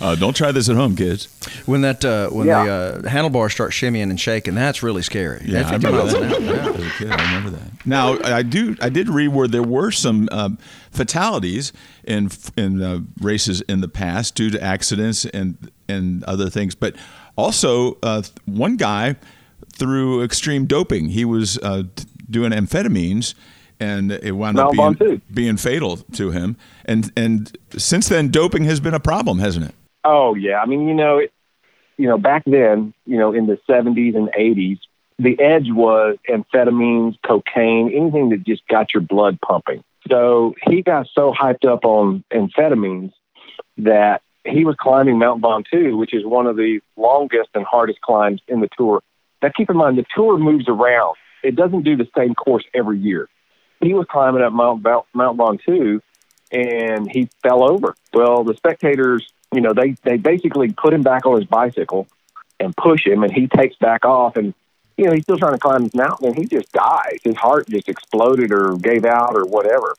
Uh, 0.01 0.15
don't 0.15 0.37
try 0.37 0.53
this 0.53 0.69
at 0.69 0.77
home, 0.77 0.95
kids. 0.95 1.27
When 1.67 1.81
that 1.81 2.05
uh, 2.05 2.29
when 2.29 2.47
Yeah. 2.47 2.65
the 2.65 3.03
uh, 3.05 3.09
handlebars 3.09 3.53
start 3.55 3.73
shimmying 3.73 4.05
and 4.11 4.21
shaking, 4.21 4.55
that's 4.55 4.85
really 4.85 5.03
scary. 5.03 5.43
Yeah, 5.45 5.61
At 5.61 5.67
I 5.67 5.73
remember 5.77 6.05
that. 6.21 6.41
yeah. 6.43 6.69
As 6.69 6.87
a 6.87 6.91
kid, 6.97 7.11
I 7.11 7.25
remember 7.35 7.51
that. 7.59 7.85
Now, 7.87 8.19
I 8.23 8.43
do. 8.43 8.77
I 8.81 8.89
did 8.89 9.09
read 9.09 9.29
where 9.29 9.49
there 9.49 9.65
were 9.65 9.91
some 9.91 10.29
um, 10.31 10.59
fatalities 10.93 11.73
in 12.05 12.31
in 12.57 12.81
uh, 12.81 13.01
races 13.21 13.63
in 13.63 13.81
the 13.81 13.89
past 13.89 14.37
due 14.37 14.51
to 14.51 14.63
accidents 14.63 15.25
and 15.25 15.73
and 15.89 16.23
other 16.25 16.49
things, 16.49 16.77
but 16.77 16.95
also 17.37 17.99
uh, 18.03 18.23
one 18.47 18.77
guy 18.77 19.17
through 19.73 20.23
extreme 20.23 20.67
doping. 20.67 21.09
He 21.09 21.25
was 21.25 21.59
uh, 21.59 21.85
doing 22.29 22.53
amphetamines. 22.53 23.35
And 23.79 24.11
it 24.11 24.33
wound 24.33 24.59
up 24.59 24.73
being, 24.73 25.21
being 25.35 25.57
fatal 25.59 25.99
to 25.99 26.31
him, 26.31 26.57
and 26.87 27.13
and 27.15 27.55
since 27.77 28.09
then, 28.09 28.31
doping 28.31 28.65
has 28.65 28.81
been 28.81 28.95
a 28.95 29.01
problem, 29.01 29.39
hasn't 29.39 29.67
it? 29.67 29.75
Oh 30.03 30.35
yeah, 30.35 30.63
I 30.63 30.65
mean, 30.65 30.89
you 30.89 30.95
know, 30.95 31.19
it, 31.19 31.31
you 31.99 32.09
know, 32.09 32.17
back 32.17 32.45
then, 32.47 32.95
you 33.05 33.19
know, 33.19 33.35
in 33.35 33.47
the 33.47 33.59
'70s 33.69 34.17
and 34.17 34.29
'80s, 34.33 34.79
the 35.19 35.39
edge 35.39 35.67
was 35.71 36.17
amphetamines, 36.27 37.17
cocaine, 37.27 37.93
anything 37.95 38.31
that 38.31 38.45
just 38.45 38.67
got 38.69 38.95
your 38.95 39.03
blood 39.03 39.39
pumping. 39.41 39.83
So 40.09 40.55
he 40.67 40.83
got 40.83 41.09
so 41.15 41.33
hyped 41.33 41.67
up 41.67 41.85
on 41.85 42.25
amphetamines 42.33 43.13
that 43.79 44.23
he 44.47 44.65
was 44.65 44.77
climbing 44.77 45.19
Mount 45.19 45.43
Ventoux, 45.43 45.97
which 45.97 46.15
is 46.15 46.25
one 46.25 46.47
of 46.47 46.57
the 46.57 46.81
longest 46.97 47.51
and 47.55 47.65
hardest 47.65 48.01
climbs 48.01 48.41
in 48.49 48.61
the 48.61 48.69
tour, 48.77 49.03
Now, 49.43 49.51
keep 49.55 49.71
in 49.71 49.77
mind, 49.77 49.99
the 49.99 50.05
tour 50.15 50.39
moves 50.39 50.69
around. 50.69 51.17
It 51.43 51.57
doesn't 51.57 51.83
do 51.83 51.97
the 51.97 52.09
same 52.17 52.35
course 52.35 52.65
every 52.75 52.99
year. 52.99 53.29
He 53.81 53.95
was 53.95 54.07
climbing 54.11 54.43
up 54.43 54.53
Mount, 54.53 54.83
Mount 54.83 55.39
Ventoux, 55.39 56.01
and 56.51 57.11
he 57.11 57.29
fell 57.43 57.69
over. 57.69 57.95
Well, 58.13 58.45
the 58.45 58.55
spectators, 58.55 59.31
you 59.53 59.61
know, 59.61 59.73
they, 59.75 59.97
they 60.03 60.17
basically 60.17 60.73
put 60.73 60.95
him 60.95 61.03
back 61.03 61.27
on 61.27 61.37
his 61.39 61.49
bicycle 61.49 62.07
and 62.59 62.77
push 62.77 63.07
him, 63.07 63.23
and 63.23 63.33
he 63.33 63.47
takes 63.47 63.77
back 63.77 64.05
off. 64.05 64.37
And, 64.37 64.55
you 64.97 65.05
know, 65.05 65.13
he's 65.13 65.25
still 65.25 65.39
trying 65.39 65.53
to 65.53 65.59
climb 65.59 65.85
this 65.85 65.95
mountain, 65.95 66.29
and 66.29 66.37
he 66.37 66.47
just 66.47 66.73
dies. 66.73 67.19
His 67.23 67.37
heart 67.37 67.69
just 67.69 67.89
exploded 67.89 68.53
or 68.53 68.77
gave 68.77 69.05
out 69.05 69.37
or 69.37 69.45
whatever. 69.45 69.95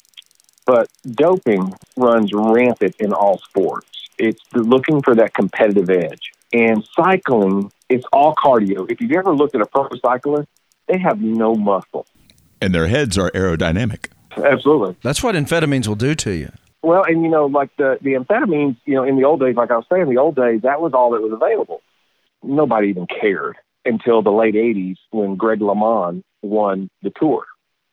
But 0.65 0.89
doping 1.09 1.73
runs 1.95 2.33
rampant 2.33 2.95
in 2.99 3.13
all 3.13 3.37
sports. 3.37 3.96
It's 4.17 4.41
looking 4.53 5.01
for 5.01 5.15
that 5.15 5.33
competitive 5.33 5.89
edge. 5.89 6.31
And 6.53 6.87
cycling, 6.95 7.71
it's 7.89 8.05
all 8.11 8.33
cardio. 8.35 8.89
If 8.89 9.01
you've 9.01 9.11
ever 9.11 9.33
looked 9.35 9.55
at 9.55 9.61
a 9.61 9.65
pro 9.65 9.89
cyclist, 10.03 10.47
they 10.87 10.97
have 10.97 11.21
no 11.21 11.55
muscle. 11.55 12.05
And 12.61 12.73
their 12.73 12.87
heads 12.87 13.17
are 13.17 13.29
aerodynamic. 13.31 14.07
Absolutely. 14.35 14.95
That's 15.03 15.21
what 15.21 15.35
amphetamines 15.35 15.87
will 15.87 15.95
do 15.95 16.15
to 16.15 16.31
you. 16.31 16.51
Well, 16.83 17.03
and 17.03 17.23
you 17.23 17.29
know, 17.29 17.47
like 17.47 17.75
the 17.77 17.97
the 18.01 18.13
amphetamines, 18.13 18.77
you 18.85 18.95
know, 18.95 19.03
in 19.03 19.17
the 19.17 19.25
old 19.25 19.39
days, 19.39 19.55
like 19.55 19.71
I 19.71 19.77
was 19.77 19.85
saying, 19.91 20.03
in 20.03 20.09
the 20.09 20.17
old 20.17 20.35
days, 20.35 20.61
that 20.61 20.79
was 20.79 20.93
all 20.93 21.11
that 21.11 21.21
was 21.21 21.33
available. 21.33 21.81
Nobody 22.43 22.89
even 22.89 23.07
cared 23.07 23.57
until 23.83 24.21
the 24.21 24.31
late 24.31 24.55
'80s 24.55 24.97
when 25.11 25.35
Greg 25.35 25.59
LeMond 25.59 26.23
won 26.41 26.89
the 27.01 27.11
Tour. 27.19 27.45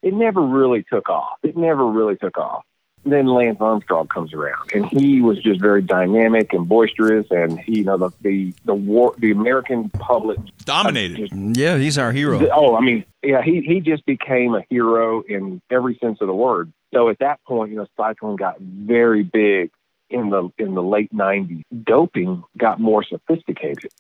It 0.03 0.13
never 0.13 0.41
really 0.41 0.85
took 0.85 1.09
off. 1.09 1.39
It 1.43 1.57
never 1.57 1.87
really 1.87 2.17
took 2.17 2.37
off. 2.37 2.65
Then 3.07 3.27
Lance 3.27 3.59
Armstrong 3.61 4.09
comes 4.09 4.33
around, 4.33 4.73
and 4.73 4.87
he 4.87 5.21
was 5.21 5.39
just 5.43 5.61
very 5.61 5.83
dynamic 5.83 6.55
and 6.55 6.67
boisterous, 6.67 7.27
and 7.31 7.61
he, 7.61 7.79
you 7.79 7.85
know, 7.85 7.99
the 7.99 8.11
the 8.23 8.55
the 8.65 8.75
war, 8.75 9.15
the 9.19 9.31
American 9.31 9.91
public 9.91 10.39
Dominated. 10.65 11.17
just 11.17 11.33
Yeah, 11.35 11.77
he's 11.77 11.99
our 11.99 12.13
hero. 12.13 12.49
Oh, 12.51 12.75
I 12.75 12.81
mean, 12.81 13.05
yeah, 13.23 13.43
he 13.43 13.61
he 13.61 13.81
just 13.81 14.07
became 14.07 14.55
a 14.55 14.63
hero 14.71 15.23
in 15.23 15.61
every 15.71 15.99
sense 15.99 16.21
of 16.23 16.29
the 16.29 16.35
word. 16.35 16.73
So 16.95 17.11
at 17.11 17.19
that 17.19 17.45
point, 17.45 17.71
you 17.73 17.77
know, 17.77 17.87
cycling 17.97 18.37
got 18.37 18.59
very 18.61 19.23
big 19.23 19.71
in 20.09 20.31
the 20.31 20.49
in 20.59 20.75
the 20.75 20.83
late 20.83 21.13
'90s. 21.13 21.63
Doping 21.83 22.43
got 22.57 22.81
more 22.81 23.05
sophisticated. 23.05 23.91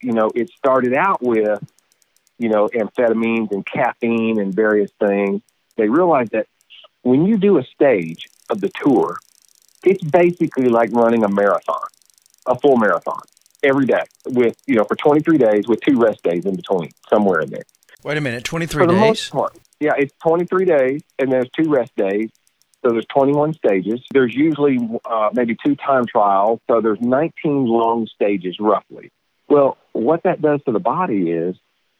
You 0.00 0.12
know, 0.12 0.32
it 0.34 0.50
started 0.50 0.94
out 0.94 1.22
with, 1.22 1.62
you 2.38 2.48
know, 2.48 2.68
amphetamines 2.68 3.52
and 3.52 3.64
caffeine 3.64 4.40
and 4.40 4.52
various 4.52 4.90
things. 4.98 5.42
They 5.76 5.88
realized 5.88 6.32
that 6.32 6.48
when 7.02 7.26
you 7.26 7.36
do 7.36 7.58
a 7.58 7.64
stage 7.64 8.28
of 8.52 8.60
the 8.60 8.70
tour, 8.84 9.18
it's 9.84 10.02
basically 10.04 10.68
like 10.68 10.90
running 10.92 11.24
a 11.24 11.28
marathon, 11.28 11.88
a 12.46 12.56
full 12.56 12.76
marathon 12.76 13.20
every 13.62 13.86
day 13.86 14.04
with, 14.26 14.56
you 14.66 14.76
know, 14.76 14.84
for 14.84 14.94
23 14.94 15.38
days 15.38 15.66
with 15.66 15.80
two 15.80 15.98
rest 15.98 16.22
days 16.22 16.46
in 16.46 16.54
between, 16.54 16.92
somewhere 17.08 17.40
in 17.40 17.50
there. 17.50 17.64
Wait 18.04 18.16
a 18.16 18.20
minute, 18.20 18.44
23 18.44 18.80
For 18.80 18.86
the 18.86 18.92
days? 18.92 19.00
most 19.00 19.30
part. 19.32 19.56
Yeah, 19.80 19.92
it's 19.98 20.14
23 20.22 20.64
days, 20.64 21.02
and 21.18 21.32
there's 21.32 21.48
two 21.50 21.68
rest 21.68 21.94
days. 21.96 22.30
So 22.84 22.90
there's 22.90 23.06
21 23.06 23.54
stages. 23.54 24.00
There's 24.12 24.34
usually 24.34 24.78
uh, 25.04 25.30
maybe 25.32 25.56
two 25.64 25.76
time 25.76 26.04
trials. 26.04 26.60
So 26.68 26.80
there's 26.80 27.00
19 27.00 27.66
long 27.66 28.08
stages 28.08 28.56
roughly. 28.58 29.10
Well, 29.48 29.76
what 29.92 30.24
that 30.24 30.42
does 30.42 30.62
to 30.64 30.72
the 30.72 30.80
body 30.80 31.30
is, 31.30 31.56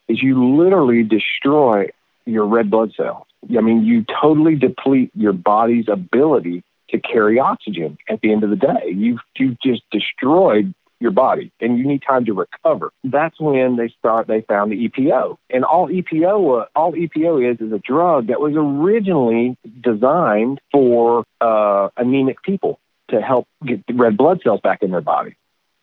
is 0.09 0.21
you 0.21 0.56
literally 0.56 1.04
destroy 1.04 1.88
your 2.26 2.47
red 2.47 2.71
blood 2.71 2.93
cells. 2.97 3.26
I 3.57 3.61
mean, 3.61 3.85
you 3.85 4.05
totally 4.21 4.55
deplete 4.55 5.11
your 5.14 5.33
body's 5.33 5.87
ability 5.88 6.62
to 6.91 7.00
carry 7.00 7.38
oxygen 7.38 7.99
at 8.09 8.21
the 8.21 8.33
end 8.33 8.45
of 8.45 8.50
the 8.50 8.57
day. 8.57 8.93
You've, 8.95 9.21
you've 9.37 9.61
just 9.61 9.83
destroyed 9.91 10.75
your 11.00 11.11
body 11.11 11.50
and 11.61 11.76
you 11.76 11.85
need 11.85 12.02
time 12.07 12.25
to 12.26 12.33
recover. 12.33 12.93
That's 13.02 13.38
when 13.41 13.76
they 13.76 13.88
start, 13.99 14.29
they 14.29 14.43
found 14.43 14.71
the 14.71 14.88
EPO. 14.88 15.37
And 15.50 15.65
all 15.65 15.89
EPO, 15.89 16.63
uh, 16.63 16.67
all 16.76 16.93
EPO 16.93 17.52
is, 17.52 17.61
is 17.61 17.73
a 17.73 17.78
drug 17.78 18.28
that 18.28 18.41
was 18.41 18.54
originally 18.56 19.56
designed 19.82 20.61
for 20.71 21.25
uh, 21.41 21.89
anemic 21.97 22.43
people 22.43 22.78
to 23.11 23.21
help 23.21 23.49
get 23.67 23.85
the 23.87 23.95
red 23.95 24.17
blood 24.17 24.41
cells 24.43 24.61
back 24.63 24.82
in 24.82 24.93
their 24.93 25.00
body. 25.00 25.37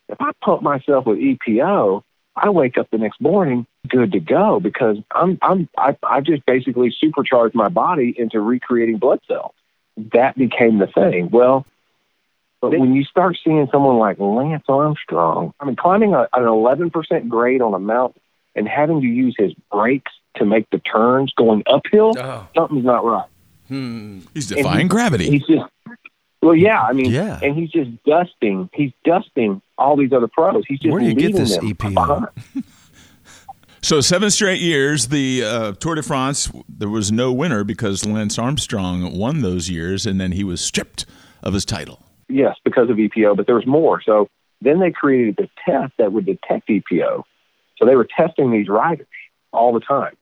If 0.07 0.19
I 0.21 0.31
pump 0.41 0.63
myself 0.63 1.05
with 1.05 1.19
EPO, 1.19 2.01
I 2.35 2.49
wake 2.49 2.77
up 2.77 2.87
the 2.89 2.97
next 2.97 3.19
morning 3.19 3.67
good 3.87 4.11
to 4.11 4.19
go 4.19 4.59
because 4.59 4.97
I'm 5.11 5.37
I'm 5.41 5.69
I, 5.77 5.97
I 6.03 6.21
just 6.21 6.45
basically 6.45 6.93
supercharged 6.99 7.55
my 7.55 7.69
body 7.69 8.13
into 8.17 8.39
recreating 8.39 8.97
blood 8.97 9.19
cells. 9.27 9.53
That 10.13 10.37
became 10.37 10.77
the 10.79 10.87
thing. 10.87 11.29
Well, 11.29 11.65
but 12.61 12.71
when 12.77 12.93
you 12.93 13.03
start 13.05 13.37
seeing 13.43 13.67
someone 13.71 13.97
like 13.97 14.19
Lance 14.19 14.63
Armstrong, 14.67 15.53
I 15.59 15.65
mean, 15.65 15.75
climbing 15.75 16.13
a, 16.13 16.21
an 16.33 16.43
11% 16.43 17.29
grade 17.29 17.61
on 17.61 17.73
a 17.73 17.79
mountain 17.79 18.21
and 18.55 18.67
having 18.67 19.01
to 19.01 19.07
use 19.07 19.35
his 19.37 19.53
brakes 19.71 20.11
to 20.35 20.45
make 20.45 20.69
the 20.69 20.79
turns 20.79 21.31
going 21.33 21.63
uphill, 21.67 22.13
Oh. 22.17 22.47
something's 22.55 22.83
not 22.85 23.05
right. 23.05 23.27
Hmm. 23.69 24.19
He's 24.33 24.47
defying 24.47 24.87
gravity. 24.89 25.29
He's 25.29 25.45
just, 25.47 25.63
well, 26.41 26.55
yeah, 26.55 26.81
I 26.81 26.91
mean, 26.93 27.11
Yeah. 27.11 27.39
and 27.41 27.55
he's 27.55 27.71
just 27.71 27.91
dusting. 28.03 28.69
He's 28.73 28.91
dusting 29.05 29.61
all 29.77 29.95
these 29.95 30.11
other 30.11 30.27
pros. 30.27 30.63
He's 30.67 30.79
just 30.79 30.91
Where 30.91 30.99
do 31.01 31.07
you 31.07 31.13
get 31.15 31.33
this 31.33 31.55
them 31.55 31.65
EPO? 31.73 32.29
behind. 33.81 33.85
So 33.85 34.01
seven 34.01 34.29
straight 34.29 34.61
years, 34.61 35.07
the 35.07 35.43
uh, 35.43 35.71
Tour 35.73 35.95
de 35.95 36.03
France, 36.03 36.51
there 36.67 36.89
was 36.89 37.11
no 37.11 37.31
winner 37.31 37.63
because 37.63 38.05
Lance 38.05 38.37
Armstrong 38.37 39.17
won 39.17 39.41
those 39.41 39.69
years, 39.69 40.05
and 40.05 40.19
then 40.19 40.31
he 40.33 40.43
was 40.43 40.61
stripped 40.61 41.05
of 41.43 41.53
his 41.53 41.65
title. 41.65 42.03
Yes, 42.27 42.55
because 42.63 42.89
of 42.89 42.97
EPO, 42.97 43.35
but 43.35 43.47
there 43.47 43.55
was 43.55 43.65
more. 43.65 44.01
So 44.01 44.27
then 44.61 44.79
they 44.79 44.91
created 44.91 45.37
the 45.37 45.49
test 45.65 45.93
that 45.97 46.11
would 46.11 46.25
detect 46.25 46.69
EPO. 46.69 47.23
So 47.77 47.85
they 47.85 47.95
were 47.95 48.07
testing 48.17 48.51
these 48.51 48.67
riders 48.67 49.07
all 49.51 49.73
the 49.73 49.79
time. 49.79 50.15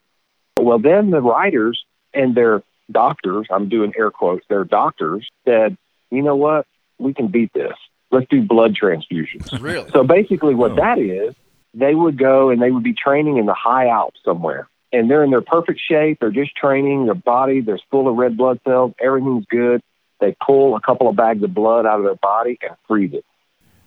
Well, 0.58 0.80
then 0.80 1.10
the 1.10 1.22
riders 1.22 1.84
and 2.14 2.36
their 2.36 2.64
doctors, 2.92 3.48
I'm 3.52 3.68
doing 3.70 3.94
air 3.98 4.12
quotes, 4.12 4.46
their 4.48 4.64
doctors 4.64 5.28
said, 5.46 5.78
you 6.10 6.22
know 6.22 6.36
what? 6.36 6.66
We 6.98 7.14
can 7.14 7.28
beat 7.28 7.52
this. 7.54 7.74
Let's 8.12 8.28
do 8.30 8.42
blood 8.42 8.76
transfusions. 8.82 9.62
Really? 9.62 9.90
So 9.92 10.04
basically, 10.04 10.56
what 10.56 10.76
that 10.78 10.98
is, 10.98 11.36
they 11.78 11.94
would 11.94 12.18
go 12.18 12.50
and 12.50 12.62
they 12.62 12.72
would 12.72 12.84
be 12.84 12.94
training 12.94 13.38
in 13.38 13.46
the 13.46 13.54
high 13.54 13.88
Alps 13.88 14.20
somewhere. 14.26 14.68
And 14.92 15.10
they're 15.12 15.24
in 15.24 15.32
their 15.32 15.42
perfect 15.42 15.80
shape. 15.88 16.20
They're 16.20 16.32
just 16.32 16.56
training. 16.56 17.06
Their 17.06 17.14
body, 17.14 17.62
they're 17.62 17.80
full 17.92 18.08
of 18.08 18.16
red 18.16 18.38
blood 18.38 18.60
cells. 18.66 18.94
Everything's 19.02 19.46
good. 19.46 19.82
They 20.20 20.36
pull 20.46 20.76
a 20.76 20.82
couple 20.82 21.08
of 21.08 21.16
bags 21.16 21.44
of 21.44 21.54
blood 21.54 21.86
out 21.86 22.00
of 22.00 22.06
their 22.06 22.16
body 22.16 22.58
and 22.62 22.72
freeze 22.88 23.14
it. 23.14 23.26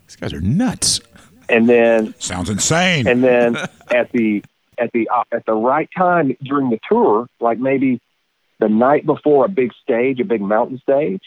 These 0.06 0.16
guys 0.16 0.32
are 0.32 0.40
nuts. 0.40 1.00
And 1.48 1.68
then, 1.68 2.14
Sounds 2.18 2.48
insane. 2.48 3.08
and 3.08 3.24
then 3.24 3.56
at 3.90 4.12
the 4.12 4.44
at 4.78 4.92
the 4.92 5.08
uh, 5.08 5.24
at 5.32 5.46
the 5.46 5.54
right 5.54 5.88
time 5.96 6.36
during 6.42 6.70
the 6.70 6.78
tour, 6.88 7.26
like 7.40 7.58
maybe 7.58 8.00
the 8.60 8.68
night 8.68 9.04
before 9.04 9.46
a 9.46 9.48
big 9.48 9.72
stage, 9.82 10.20
a 10.20 10.24
big 10.24 10.42
mountain 10.42 10.78
stage, 10.78 11.22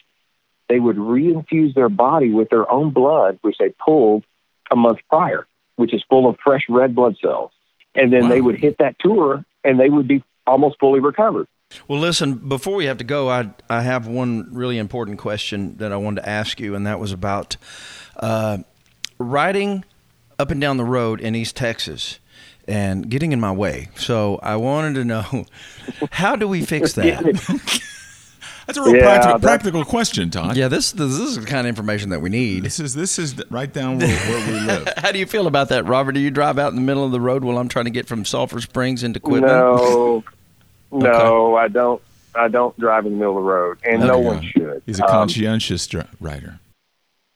they 0.69 0.79
would 0.79 0.95
reinfuse 0.97 1.73
their 1.73 1.89
body 1.89 2.29
with 2.29 2.49
their 2.49 2.71
own 2.71 2.91
blood, 2.91 3.39
which 3.41 3.57
they 3.59 3.73
pulled 3.83 4.23
a 4.71 4.75
month 4.75 4.99
prior, 5.09 5.45
which 5.75 5.93
is 5.93 6.03
full 6.09 6.29
of 6.29 6.37
fresh 6.43 6.65
red 6.69 6.95
blood 6.95 7.15
cells. 7.21 7.51
And 7.95 8.11
then 8.11 8.29
they 8.29 8.41
would 8.41 8.59
hit 8.59 8.77
that 8.79 8.95
tour 8.99 9.45
and 9.63 9.79
they 9.79 9.89
would 9.89 10.07
be 10.07 10.23
almost 10.47 10.79
fully 10.79 10.99
recovered. 10.99 11.47
Well, 11.87 11.99
listen, 11.99 12.35
before 12.35 12.75
we 12.75 12.85
have 12.85 12.97
to 12.97 13.03
go, 13.03 13.29
I, 13.29 13.51
I 13.69 13.81
have 13.81 14.07
one 14.07 14.47
really 14.51 14.77
important 14.77 15.19
question 15.19 15.77
that 15.77 15.91
I 15.91 15.97
wanted 15.97 16.21
to 16.21 16.29
ask 16.29 16.59
you, 16.59 16.75
and 16.75 16.85
that 16.85 16.99
was 16.99 17.11
about 17.11 17.57
uh, 18.17 18.59
riding 19.17 19.83
up 20.37 20.51
and 20.51 20.61
down 20.61 20.77
the 20.77 20.83
road 20.83 21.19
in 21.19 21.35
East 21.35 21.55
Texas 21.55 22.19
and 22.67 23.09
getting 23.09 23.31
in 23.31 23.39
my 23.39 23.51
way. 23.51 23.89
So 23.95 24.39
I 24.41 24.55
wanted 24.55 24.95
to 24.95 25.05
know 25.05 25.45
how 26.11 26.35
do 26.35 26.47
we 26.47 26.63
fix 26.63 26.93
that? 26.95 27.83
That's 28.65 28.77
a 28.77 28.81
real 28.81 28.95
Yeah, 28.95 29.03
practical, 29.03 29.39
practical 29.39 29.85
question, 29.85 30.29
Todd. 30.29 30.55
Yeah, 30.55 30.67
this, 30.69 30.91
this 30.93 31.11
is 31.11 31.35
the 31.39 31.45
kind 31.45 31.61
of 31.61 31.65
information 31.67 32.09
that 32.11 32.21
we 32.21 32.29
need. 32.29 32.63
This 32.63 32.79
is 32.79 32.93
this 32.93 33.19
is 33.19 33.35
right 33.49 33.71
down 33.71 33.99
where, 33.99 34.07
where 34.17 34.47
we 34.53 34.59
live. 34.67 34.87
How 34.97 35.11
do 35.11 35.19
you 35.19 35.25
feel 35.25 35.47
about 35.47 35.69
that, 35.69 35.85
Robert? 35.85 36.13
Do 36.13 36.19
you 36.19 36.31
drive 36.31 36.57
out 36.57 36.69
in 36.69 36.75
the 36.75 36.81
middle 36.81 37.03
of 37.05 37.11
the 37.11 37.19
road 37.21 37.43
while 37.43 37.57
I'm 37.57 37.67
trying 37.67 37.85
to 37.85 37.91
get 37.91 38.07
from 38.07 38.23
Sulphur 38.25 38.61
Springs 38.61 39.03
into 39.03 39.19
Quitman? 39.19 39.49
No, 39.49 40.23
no, 40.91 41.55
I 41.55 41.67
don't. 41.67 42.01
I 42.35 42.47
don't 42.47 42.77
drive 42.79 43.05
in 43.05 43.11
the 43.13 43.17
middle 43.19 43.37
of 43.37 43.43
the 43.43 43.49
road, 43.49 43.77
and 43.83 43.99
no 44.01 44.17
one 44.17 44.41
should. 44.41 44.81
He's 44.87 44.99
a 44.99 45.03
Um, 45.05 45.09
conscientious 45.11 45.85
dri- 45.85 46.03
rider. 46.19 46.59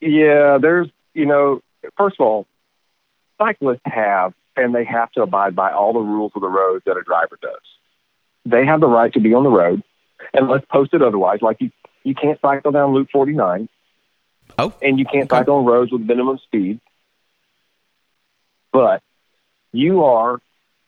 Yeah, 0.01 0.57
there's, 0.59 0.87
you 1.13 1.25
know, 1.27 1.61
first 1.97 2.15
of 2.19 2.25
all, 2.25 2.47
cyclists 3.37 3.81
have 3.85 4.33
and 4.55 4.73
they 4.73 4.83
have 4.85 5.11
to 5.11 5.21
abide 5.21 5.55
by 5.55 5.71
all 5.71 5.93
the 5.93 5.99
rules 5.99 6.31
of 6.35 6.41
the 6.41 6.47
road 6.47 6.81
that 6.87 6.97
a 6.97 7.03
driver 7.03 7.37
does. 7.41 7.61
They 8.45 8.65
have 8.65 8.79
the 8.79 8.87
right 8.87 9.13
to 9.13 9.19
be 9.19 9.35
on 9.35 9.43
the 9.43 9.49
road, 9.51 9.83
unless 10.34 10.63
posted 10.71 11.01
otherwise. 11.01 11.41
Like 11.41 11.58
you, 11.60 11.71
you 12.03 12.15
can't 12.15 12.39
cycle 12.41 12.71
down 12.71 12.93
Loop 12.93 13.10
49, 13.12 13.69
Oh, 14.60 14.73
and 14.82 14.97
you 14.99 15.06
can't 15.06 15.30
Okay. 15.32 15.38
cycle 15.39 15.56
on 15.58 15.65
roads 15.65 15.91
with 15.91 16.01
minimum 16.01 16.39
speed. 16.39 16.80
But 18.71 19.01
you 19.71 20.03
are, 20.03 20.39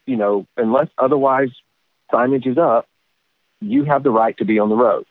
you 0.06 0.16
know, 0.18 0.46
unless 0.58 0.88
otherwise 0.98 1.50
signage 2.12 2.48
is 2.48 2.58
up, 2.58 2.88
you 3.62 3.84
have 3.86 4.04
the 4.04 4.12
right 4.12 4.36
to 4.38 4.46
be 4.46 4.60
on 4.60 4.70
the 4.70 4.76
road, 4.76 5.06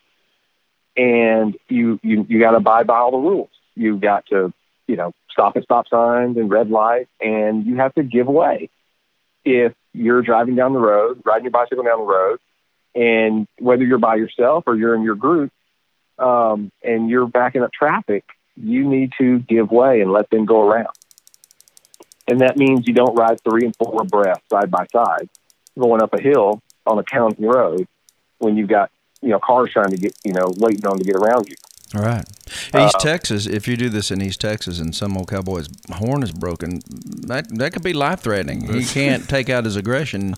and 0.97 1.57
you 1.69 1.99
you 2.03 2.25
you 2.29 2.41
got 2.41 2.53
to 2.53 2.57
abide 2.59 2.87
by 2.87 2.97
all 2.99 3.11
the 3.11 3.19
rules. 3.19 3.51
You've 3.75 4.01
got 4.01 4.27
to, 4.27 4.53
you 4.87 4.97
know, 4.97 5.13
stop 5.31 5.57
at 5.57 5.65
stop 5.65 5.87
signs 5.89 6.37
and 6.37 6.51
red 6.51 6.71
lights, 6.71 7.11
and 7.21 7.67
you 7.67 7.77
have 7.77 7.95
to 7.95 8.03
give 8.03 8.27
way. 8.27 8.71
If 9.45 9.75
you're 9.93 10.23
driving 10.23 10.57
down 10.57 10.73
the 10.73 10.79
road, 10.81 11.23
riding 11.25 11.45
your 11.45 11.51
bicycle 11.53 11.85
down 11.85 11.99
the 12.01 12.05
road, 12.05 12.39
and 12.99 13.47
whether 13.61 13.85
you're 13.85 13.99
by 13.99 14.17
yourself 14.17 14.65
or 14.67 14.75
you're 14.75 14.97
in 14.97 15.03
your 15.03 15.15
group, 15.15 15.53
um, 16.19 16.73
and 16.83 17.09
you're 17.09 17.29
backing 17.29 17.63
up 17.63 17.73
traffic, 17.73 18.25
you 18.57 18.89
need 18.89 19.13
to 19.19 19.39
give 19.39 19.71
way 19.71 20.01
and 20.01 20.11
let 20.11 20.29
them 20.31 20.47
go 20.47 20.69
around. 20.69 20.95
And 22.27 22.41
that 22.41 22.57
means 22.57 22.89
you 22.89 22.95
don't 22.95 23.15
ride 23.15 23.41
three 23.41 23.65
and 23.65 23.75
four 23.77 24.03
abreast 24.03 24.41
side 24.51 24.71
by 24.71 24.87
side 24.93 25.29
going 25.79 26.03
up 26.03 26.13
a 26.13 26.21
hill 26.21 26.61
on 26.85 26.99
a 26.99 27.05
county 27.05 27.47
road 27.47 27.87
when 28.39 28.57
you've 28.57 28.69
got, 28.69 28.91
you 29.23 29.29
know, 29.29 29.39
cars 29.39 29.71
trying 29.73 29.91
to 29.91 29.97
get, 29.97 30.15
you 30.25 30.33
know, 30.33 30.53
waiting 30.57 30.85
on 30.85 30.99
to 30.99 31.05
get 31.05 31.15
around 31.15 31.49
you. 31.49 31.55
All 31.95 32.03
right. 32.03 32.25
Uh, 32.75 32.87
East 32.87 33.01
Texas, 33.01 33.47
if 33.47 33.67
you 33.67 33.77
do 33.77 33.89
this 33.89 34.11
in 34.11 34.21
East 34.21 34.41
Texas 34.43 34.79
and 34.79 34.95
some 34.95 35.17
old 35.17 35.29
cowboy's 35.29 35.69
horn 35.91 36.23
is 36.23 36.33
broken, 36.33 36.83
that 37.27 37.49
that 37.59 37.73
could 37.73 37.83
be 37.83 37.93
life 37.95 38.21
threatening. 38.21 38.63
He 38.73 38.85
can't 38.99 39.27
take 39.29 39.49
out 39.49 39.65
his 39.65 39.75
aggression 39.77 40.35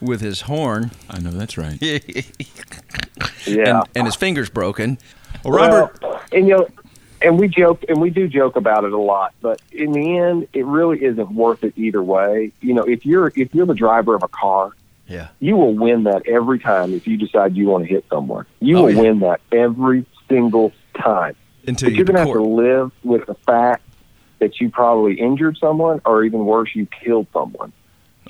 with 0.00 0.20
his 0.20 0.42
horn. 0.42 0.90
I 1.08 1.20
know 1.20 1.30
that's 1.30 1.56
right. 1.58 1.78
Yeah. 3.46 3.78
And, 3.80 3.88
and 3.94 4.06
his 4.06 4.14
finger's 4.14 4.50
broken. 4.50 4.98
Well, 5.44 5.54
Robert, 5.54 5.98
Well, 6.02 6.20
and 6.32 6.46
you 6.48 6.56
know, 6.56 6.68
and 7.22 7.38
we 7.38 7.48
joke 7.48 7.84
and 7.88 8.00
we 8.00 8.10
do 8.10 8.28
joke 8.28 8.56
about 8.56 8.84
it 8.84 8.92
a 8.92 8.98
lot, 8.98 9.32
but 9.40 9.60
in 9.72 9.92
the 9.92 10.18
end, 10.18 10.48
it 10.52 10.64
really 10.66 11.02
isn't 11.02 11.32
worth 11.32 11.64
it 11.64 11.72
either 11.76 12.02
way. 12.02 12.52
You 12.60 12.74
know, 12.74 12.82
if 12.82 13.06
you're 13.06 13.32
if 13.36 13.54
you're 13.54 13.66
the 13.66 13.74
driver 13.74 14.14
of 14.14 14.22
a 14.22 14.28
car, 14.28 14.72
Yeah. 15.06 15.28
you 15.40 15.56
will 15.56 15.74
win 15.74 16.04
that 16.04 16.26
every 16.28 16.58
time 16.58 16.92
if 16.92 17.06
you 17.06 17.16
decide 17.16 17.56
you 17.56 17.66
want 17.68 17.84
to 17.84 17.88
hit 17.90 18.04
someone. 18.10 18.44
You 18.60 18.78
Oh, 18.78 18.82
will 18.84 18.90
yeah. 18.92 19.00
win 19.02 19.20
that 19.20 19.40
every 19.50 20.04
single 20.28 20.72
time. 20.98 21.34
Until 21.66 21.86
But 21.88 21.92
you 21.92 21.96
you're 21.98 22.04
going 22.06 22.16
to 22.16 22.22
to 22.24 22.28
have 22.28 22.36
to 22.36 22.42
live 22.42 22.92
with 23.04 23.26
the 23.26 23.34
fact 23.34 23.82
that 24.38 24.60
you 24.60 24.70
probably 24.70 25.14
injured 25.20 25.56
someone, 25.58 26.00
or 26.06 26.22
even 26.24 26.44
worse, 26.46 26.70
you 26.74 26.86
killed 26.86 27.26
someone. 27.32 27.72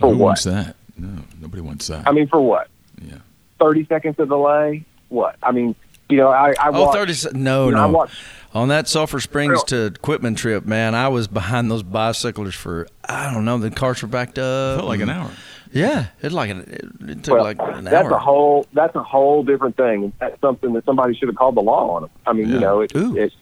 For 0.01 0.09
who 0.11 0.17
what? 0.17 0.25
wants 0.27 0.45
that? 0.45 0.77
No, 0.97 1.23
nobody 1.41 1.61
wants 1.61 1.87
that. 1.89 2.09
I 2.09 2.13
mean, 2.13 2.29
for 2.29 2.41
what? 2.41 2.69
Yeah. 3.01 3.19
Thirty 3.61 3.85
seconds 3.87 4.19
of 4.19 4.29
delay. 4.29 4.85
What? 5.09 5.37
I 5.43 5.53
mean, 5.53 5.75
you 6.09 6.17
know, 6.17 6.29
I, 6.29 6.51
I 6.59 6.69
Oh, 6.73 6.83
watched, 6.87 6.97
30 6.97 7.13
se- 7.13 7.31
No, 7.35 7.67
you 7.69 7.75
know, 7.75 7.85
I 7.85 7.87
no. 7.87 7.93
watched 7.93 8.15
On 8.55 8.69
that 8.69 8.89
Sulphur 8.89 9.21
Springs 9.21 9.63
to 9.65 9.93
Quitman 10.03 10.35
trip, 10.35 10.65
man, 10.65 10.95
I 10.95 11.09
was 11.09 11.29
behind 11.29 11.71
those 11.71 11.83
bicyclers 11.83 12.55
for, 12.55 12.87
I 13.09 13.33
don't 13.33 13.45
know, 13.45 13.59
the 13.59 13.71
cars 13.71 14.01
were 14.03 14.09
backed 14.09 14.39
up. 14.39 14.79
felt 14.79 14.89
like 14.89 15.01
an 15.01 15.11
hour. 15.11 15.31
Yeah. 15.73 16.07
it's 16.23 16.35
like 16.35 16.51
an, 16.51 16.61
it, 16.61 17.11
it 17.11 17.25
took 17.25 17.35
well, 17.35 17.45
like 17.45 17.59
an 17.61 17.85
that's 17.85 18.07
hour. 18.07 18.13
a 18.13 18.19
whole 18.19 18.67
that's 18.73 18.95
a 18.95 19.03
whole 19.03 19.43
different 19.43 19.77
thing. 19.77 20.13
That's 20.19 20.41
something 20.41 20.73
that 20.75 20.85
somebody 20.85 21.15
should 21.15 21.29
have 21.29 21.37
called 21.37 21.57
the 21.57 21.61
law 21.63 21.97
on 21.97 22.03
them. 22.03 22.11
I 22.27 22.33
mean, 22.33 22.49
Yeah. 22.49 22.55
you 22.55 22.61
know, 22.61 22.81
it, 22.81 22.93
it's 22.95 23.35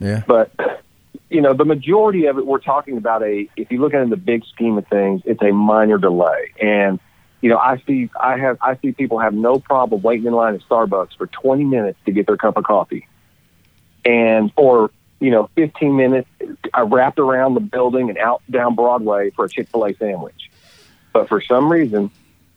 yeah. 0.00 0.22
but 0.26 0.50
you 1.30 1.40
know, 1.40 1.54
the 1.54 1.64
majority 1.64 2.26
of 2.26 2.38
it, 2.38 2.46
we're 2.46 2.58
talking 2.58 2.96
about 2.98 3.22
a. 3.22 3.48
If 3.56 3.70
you 3.70 3.80
look 3.80 3.94
at 3.94 4.00
it 4.00 4.04
in 4.04 4.10
the 4.10 4.16
big 4.16 4.44
scheme 4.46 4.76
of 4.78 4.86
things, 4.88 5.22
it's 5.24 5.42
a 5.42 5.50
minor 5.52 5.96
delay. 5.98 6.52
And 6.60 7.00
you 7.40 7.48
know, 7.48 7.56
I 7.58 7.82
see, 7.86 8.08
I 8.20 8.36
have, 8.36 8.58
I 8.60 8.76
see 8.76 8.92
people 8.92 9.18
have 9.18 9.34
no 9.34 9.58
problem 9.58 10.00
waiting 10.02 10.26
in 10.26 10.32
line 10.32 10.54
at 10.54 10.60
Starbucks 10.68 11.16
for 11.16 11.26
20 11.26 11.64
minutes 11.64 11.98
to 12.06 12.12
get 12.12 12.26
their 12.26 12.36
cup 12.36 12.56
of 12.56 12.64
coffee, 12.64 13.08
and 14.04 14.52
or 14.56 14.90
you 15.20 15.30
know, 15.30 15.48
15 15.54 15.96
minutes 15.96 16.28
uh, 16.76 16.84
wrapped 16.84 17.20
around 17.20 17.54
the 17.54 17.60
building 17.60 18.08
and 18.10 18.18
out 18.18 18.42
down 18.50 18.74
Broadway 18.74 19.30
for 19.30 19.44
a 19.44 19.48
Chick 19.48 19.68
Fil 19.68 19.84
A 19.86 19.94
sandwich. 19.94 20.50
But 21.12 21.28
for 21.28 21.40
some 21.40 21.70
reason, 21.70 22.10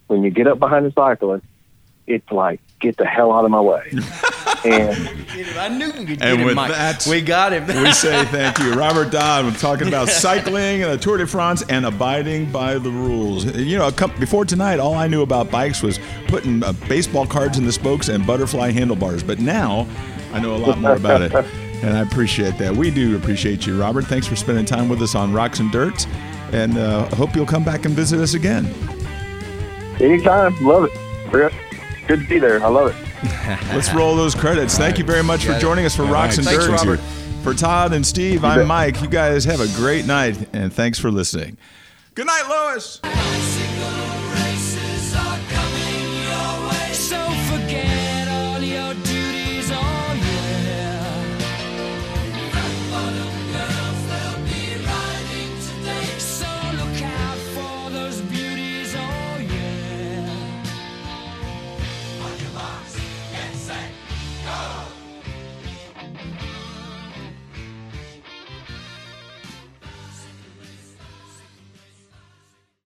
when 0.07 0.23
you 0.23 0.29
get 0.29 0.47
up 0.47 0.59
behind 0.59 0.85
a 0.85 0.91
cyclist, 0.91 1.45
it's 2.07 2.31
like, 2.31 2.59
get 2.79 2.97
the 2.97 3.05
hell 3.05 3.31
out 3.33 3.45
of 3.45 3.51
my 3.51 3.61
way. 3.61 3.89
and 4.65 5.09
I 5.59 5.69
knew 5.69 5.91
we 5.97 6.05
could 6.05 6.21
And 6.21 6.39
with 6.41 6.49
him, 6.49 6.55
Mike. 6.55 6.71
that- 6.71 7.07
we 7.09 7.21
got 7.21 7.51
him. 7.53 7.65
we 7.67 7.91
say 7.91 8.23
thank 8.25 8.59
you, 8.59 8.73
Robert 8.73 9.11
Dodd. 9.11 9.45
We're 9.45 9.51
talking 9.53 9.87
about 9.87 10.09
cycling 10.23 10.83
and 10.83 10.91
the 10.91 10.97
Tour 10.97 11.17
de 11.17 11.25
France 11.27 11.63
and 11.69 11.85
abiding 11.85 12.51
by 12.51 12.77
the 12.77 12.91
rules. 12.91 13.45
You 13.45 13.77
know, 13.77 13.87
a 13.87 13.91
couple, 13.91 14.19
before 14.19 14.45
tonight, 14.45 14.79
all 14.79 14.93
I 14.95 15.07
knew 15.07 15.21
about 15.23 15.49
bikes 15.49 15.81
was 15.81 15.99
putting 16.27 16.63
uh, 16.63 16.73
baseball 16.87 17.25
cards 17.25 17.57
in 17.57 17.65
the 17.65 17.71
spokes 17.71 18.07
and 18.09 18.25
butterfly 18.25 18.71
handlebars. 18.71 19.23
But 19.23 19.39
now, 19.39 19.87
I 20.33 20.39
know 20.39 20.55
a 20.55 20.57
lot 20.57 20.77
more 20.79 20.95
about 20.95 21.21
it, 21.23 21.33
and 21.33 21.97
I 21.97 22.01
appreciate 22.01 22.57
that. 22.59 22.75
We 22.75 22.91
do 22.91 23.15
appreciate 23.15 23.65
you, 23.65 23.79
Robert. 23.79 24.05
Thanks 24.05 24.27
for 24.27 24.35
spending 24.35 24.65
time 24.65 24.89
with 24.89 25.01
us 25.01 25.15
on 25.15 25.33
Rocks 25.33 25.59
and 25.59 25.71
Dirt, 25.71 26.05
and 26.53 26.77
uh, 26.77 27.05
hope 27.15 27.35
you'll 27.35 27.45
come 27.45 27.63
back 27.63 27.85
and 27.85 27.93
visit 27.95 28.19
us 28.19 28.33
again. 28.33 28.65
anytime, 29.99 30.55
love 30.65 30.85
it. 30.85 31.31
Good 31.31 31.53
good 32.07 32.19
to 32.21 32.27
be 32.27 32.39
there. 32.39 32.63
I 32.63 32.67
love 32.67 32.89
it. 32.95 32.95
Let's 33.73 33.93
roll 33.93 34.15
those 34.15 34.35
credits. 34.35 34.77
Thank 34.77 34.97
you 34.99 35.03
very 35.05 35.23
much 35.23 35.41
for 35.45 35.51
Got 35.51 35.57
it. 35.57 35.61
joining 35.61 35.85
us 35.85 35.95
for 35.95 36.03
Rocks 36.03 36.37
and 36.37 36.45
Thanks, 36.45 36.65
Dirt. 36.65 36.71
Robert. 36.77 36.99
For 37.43 37.53
Todd 37.53 37.93
and 37.93 38.05
Steve, 38.05 38.43
I'm 38.43 38.67
Mike. 38.67 39.01
You 39.03 39.07
guys 39.07 39.45
have 39.45 39.59
a 39.59 39.67
great 39.75 40.05
night, 40.07 40.47
and 40.53 40.73
thanks 40.73 40.97
for 40.97 41.11
listening. 41.11 41.57
Good 42.15 42.25
night, 42.25 42.43
Lois. 42.49 42.99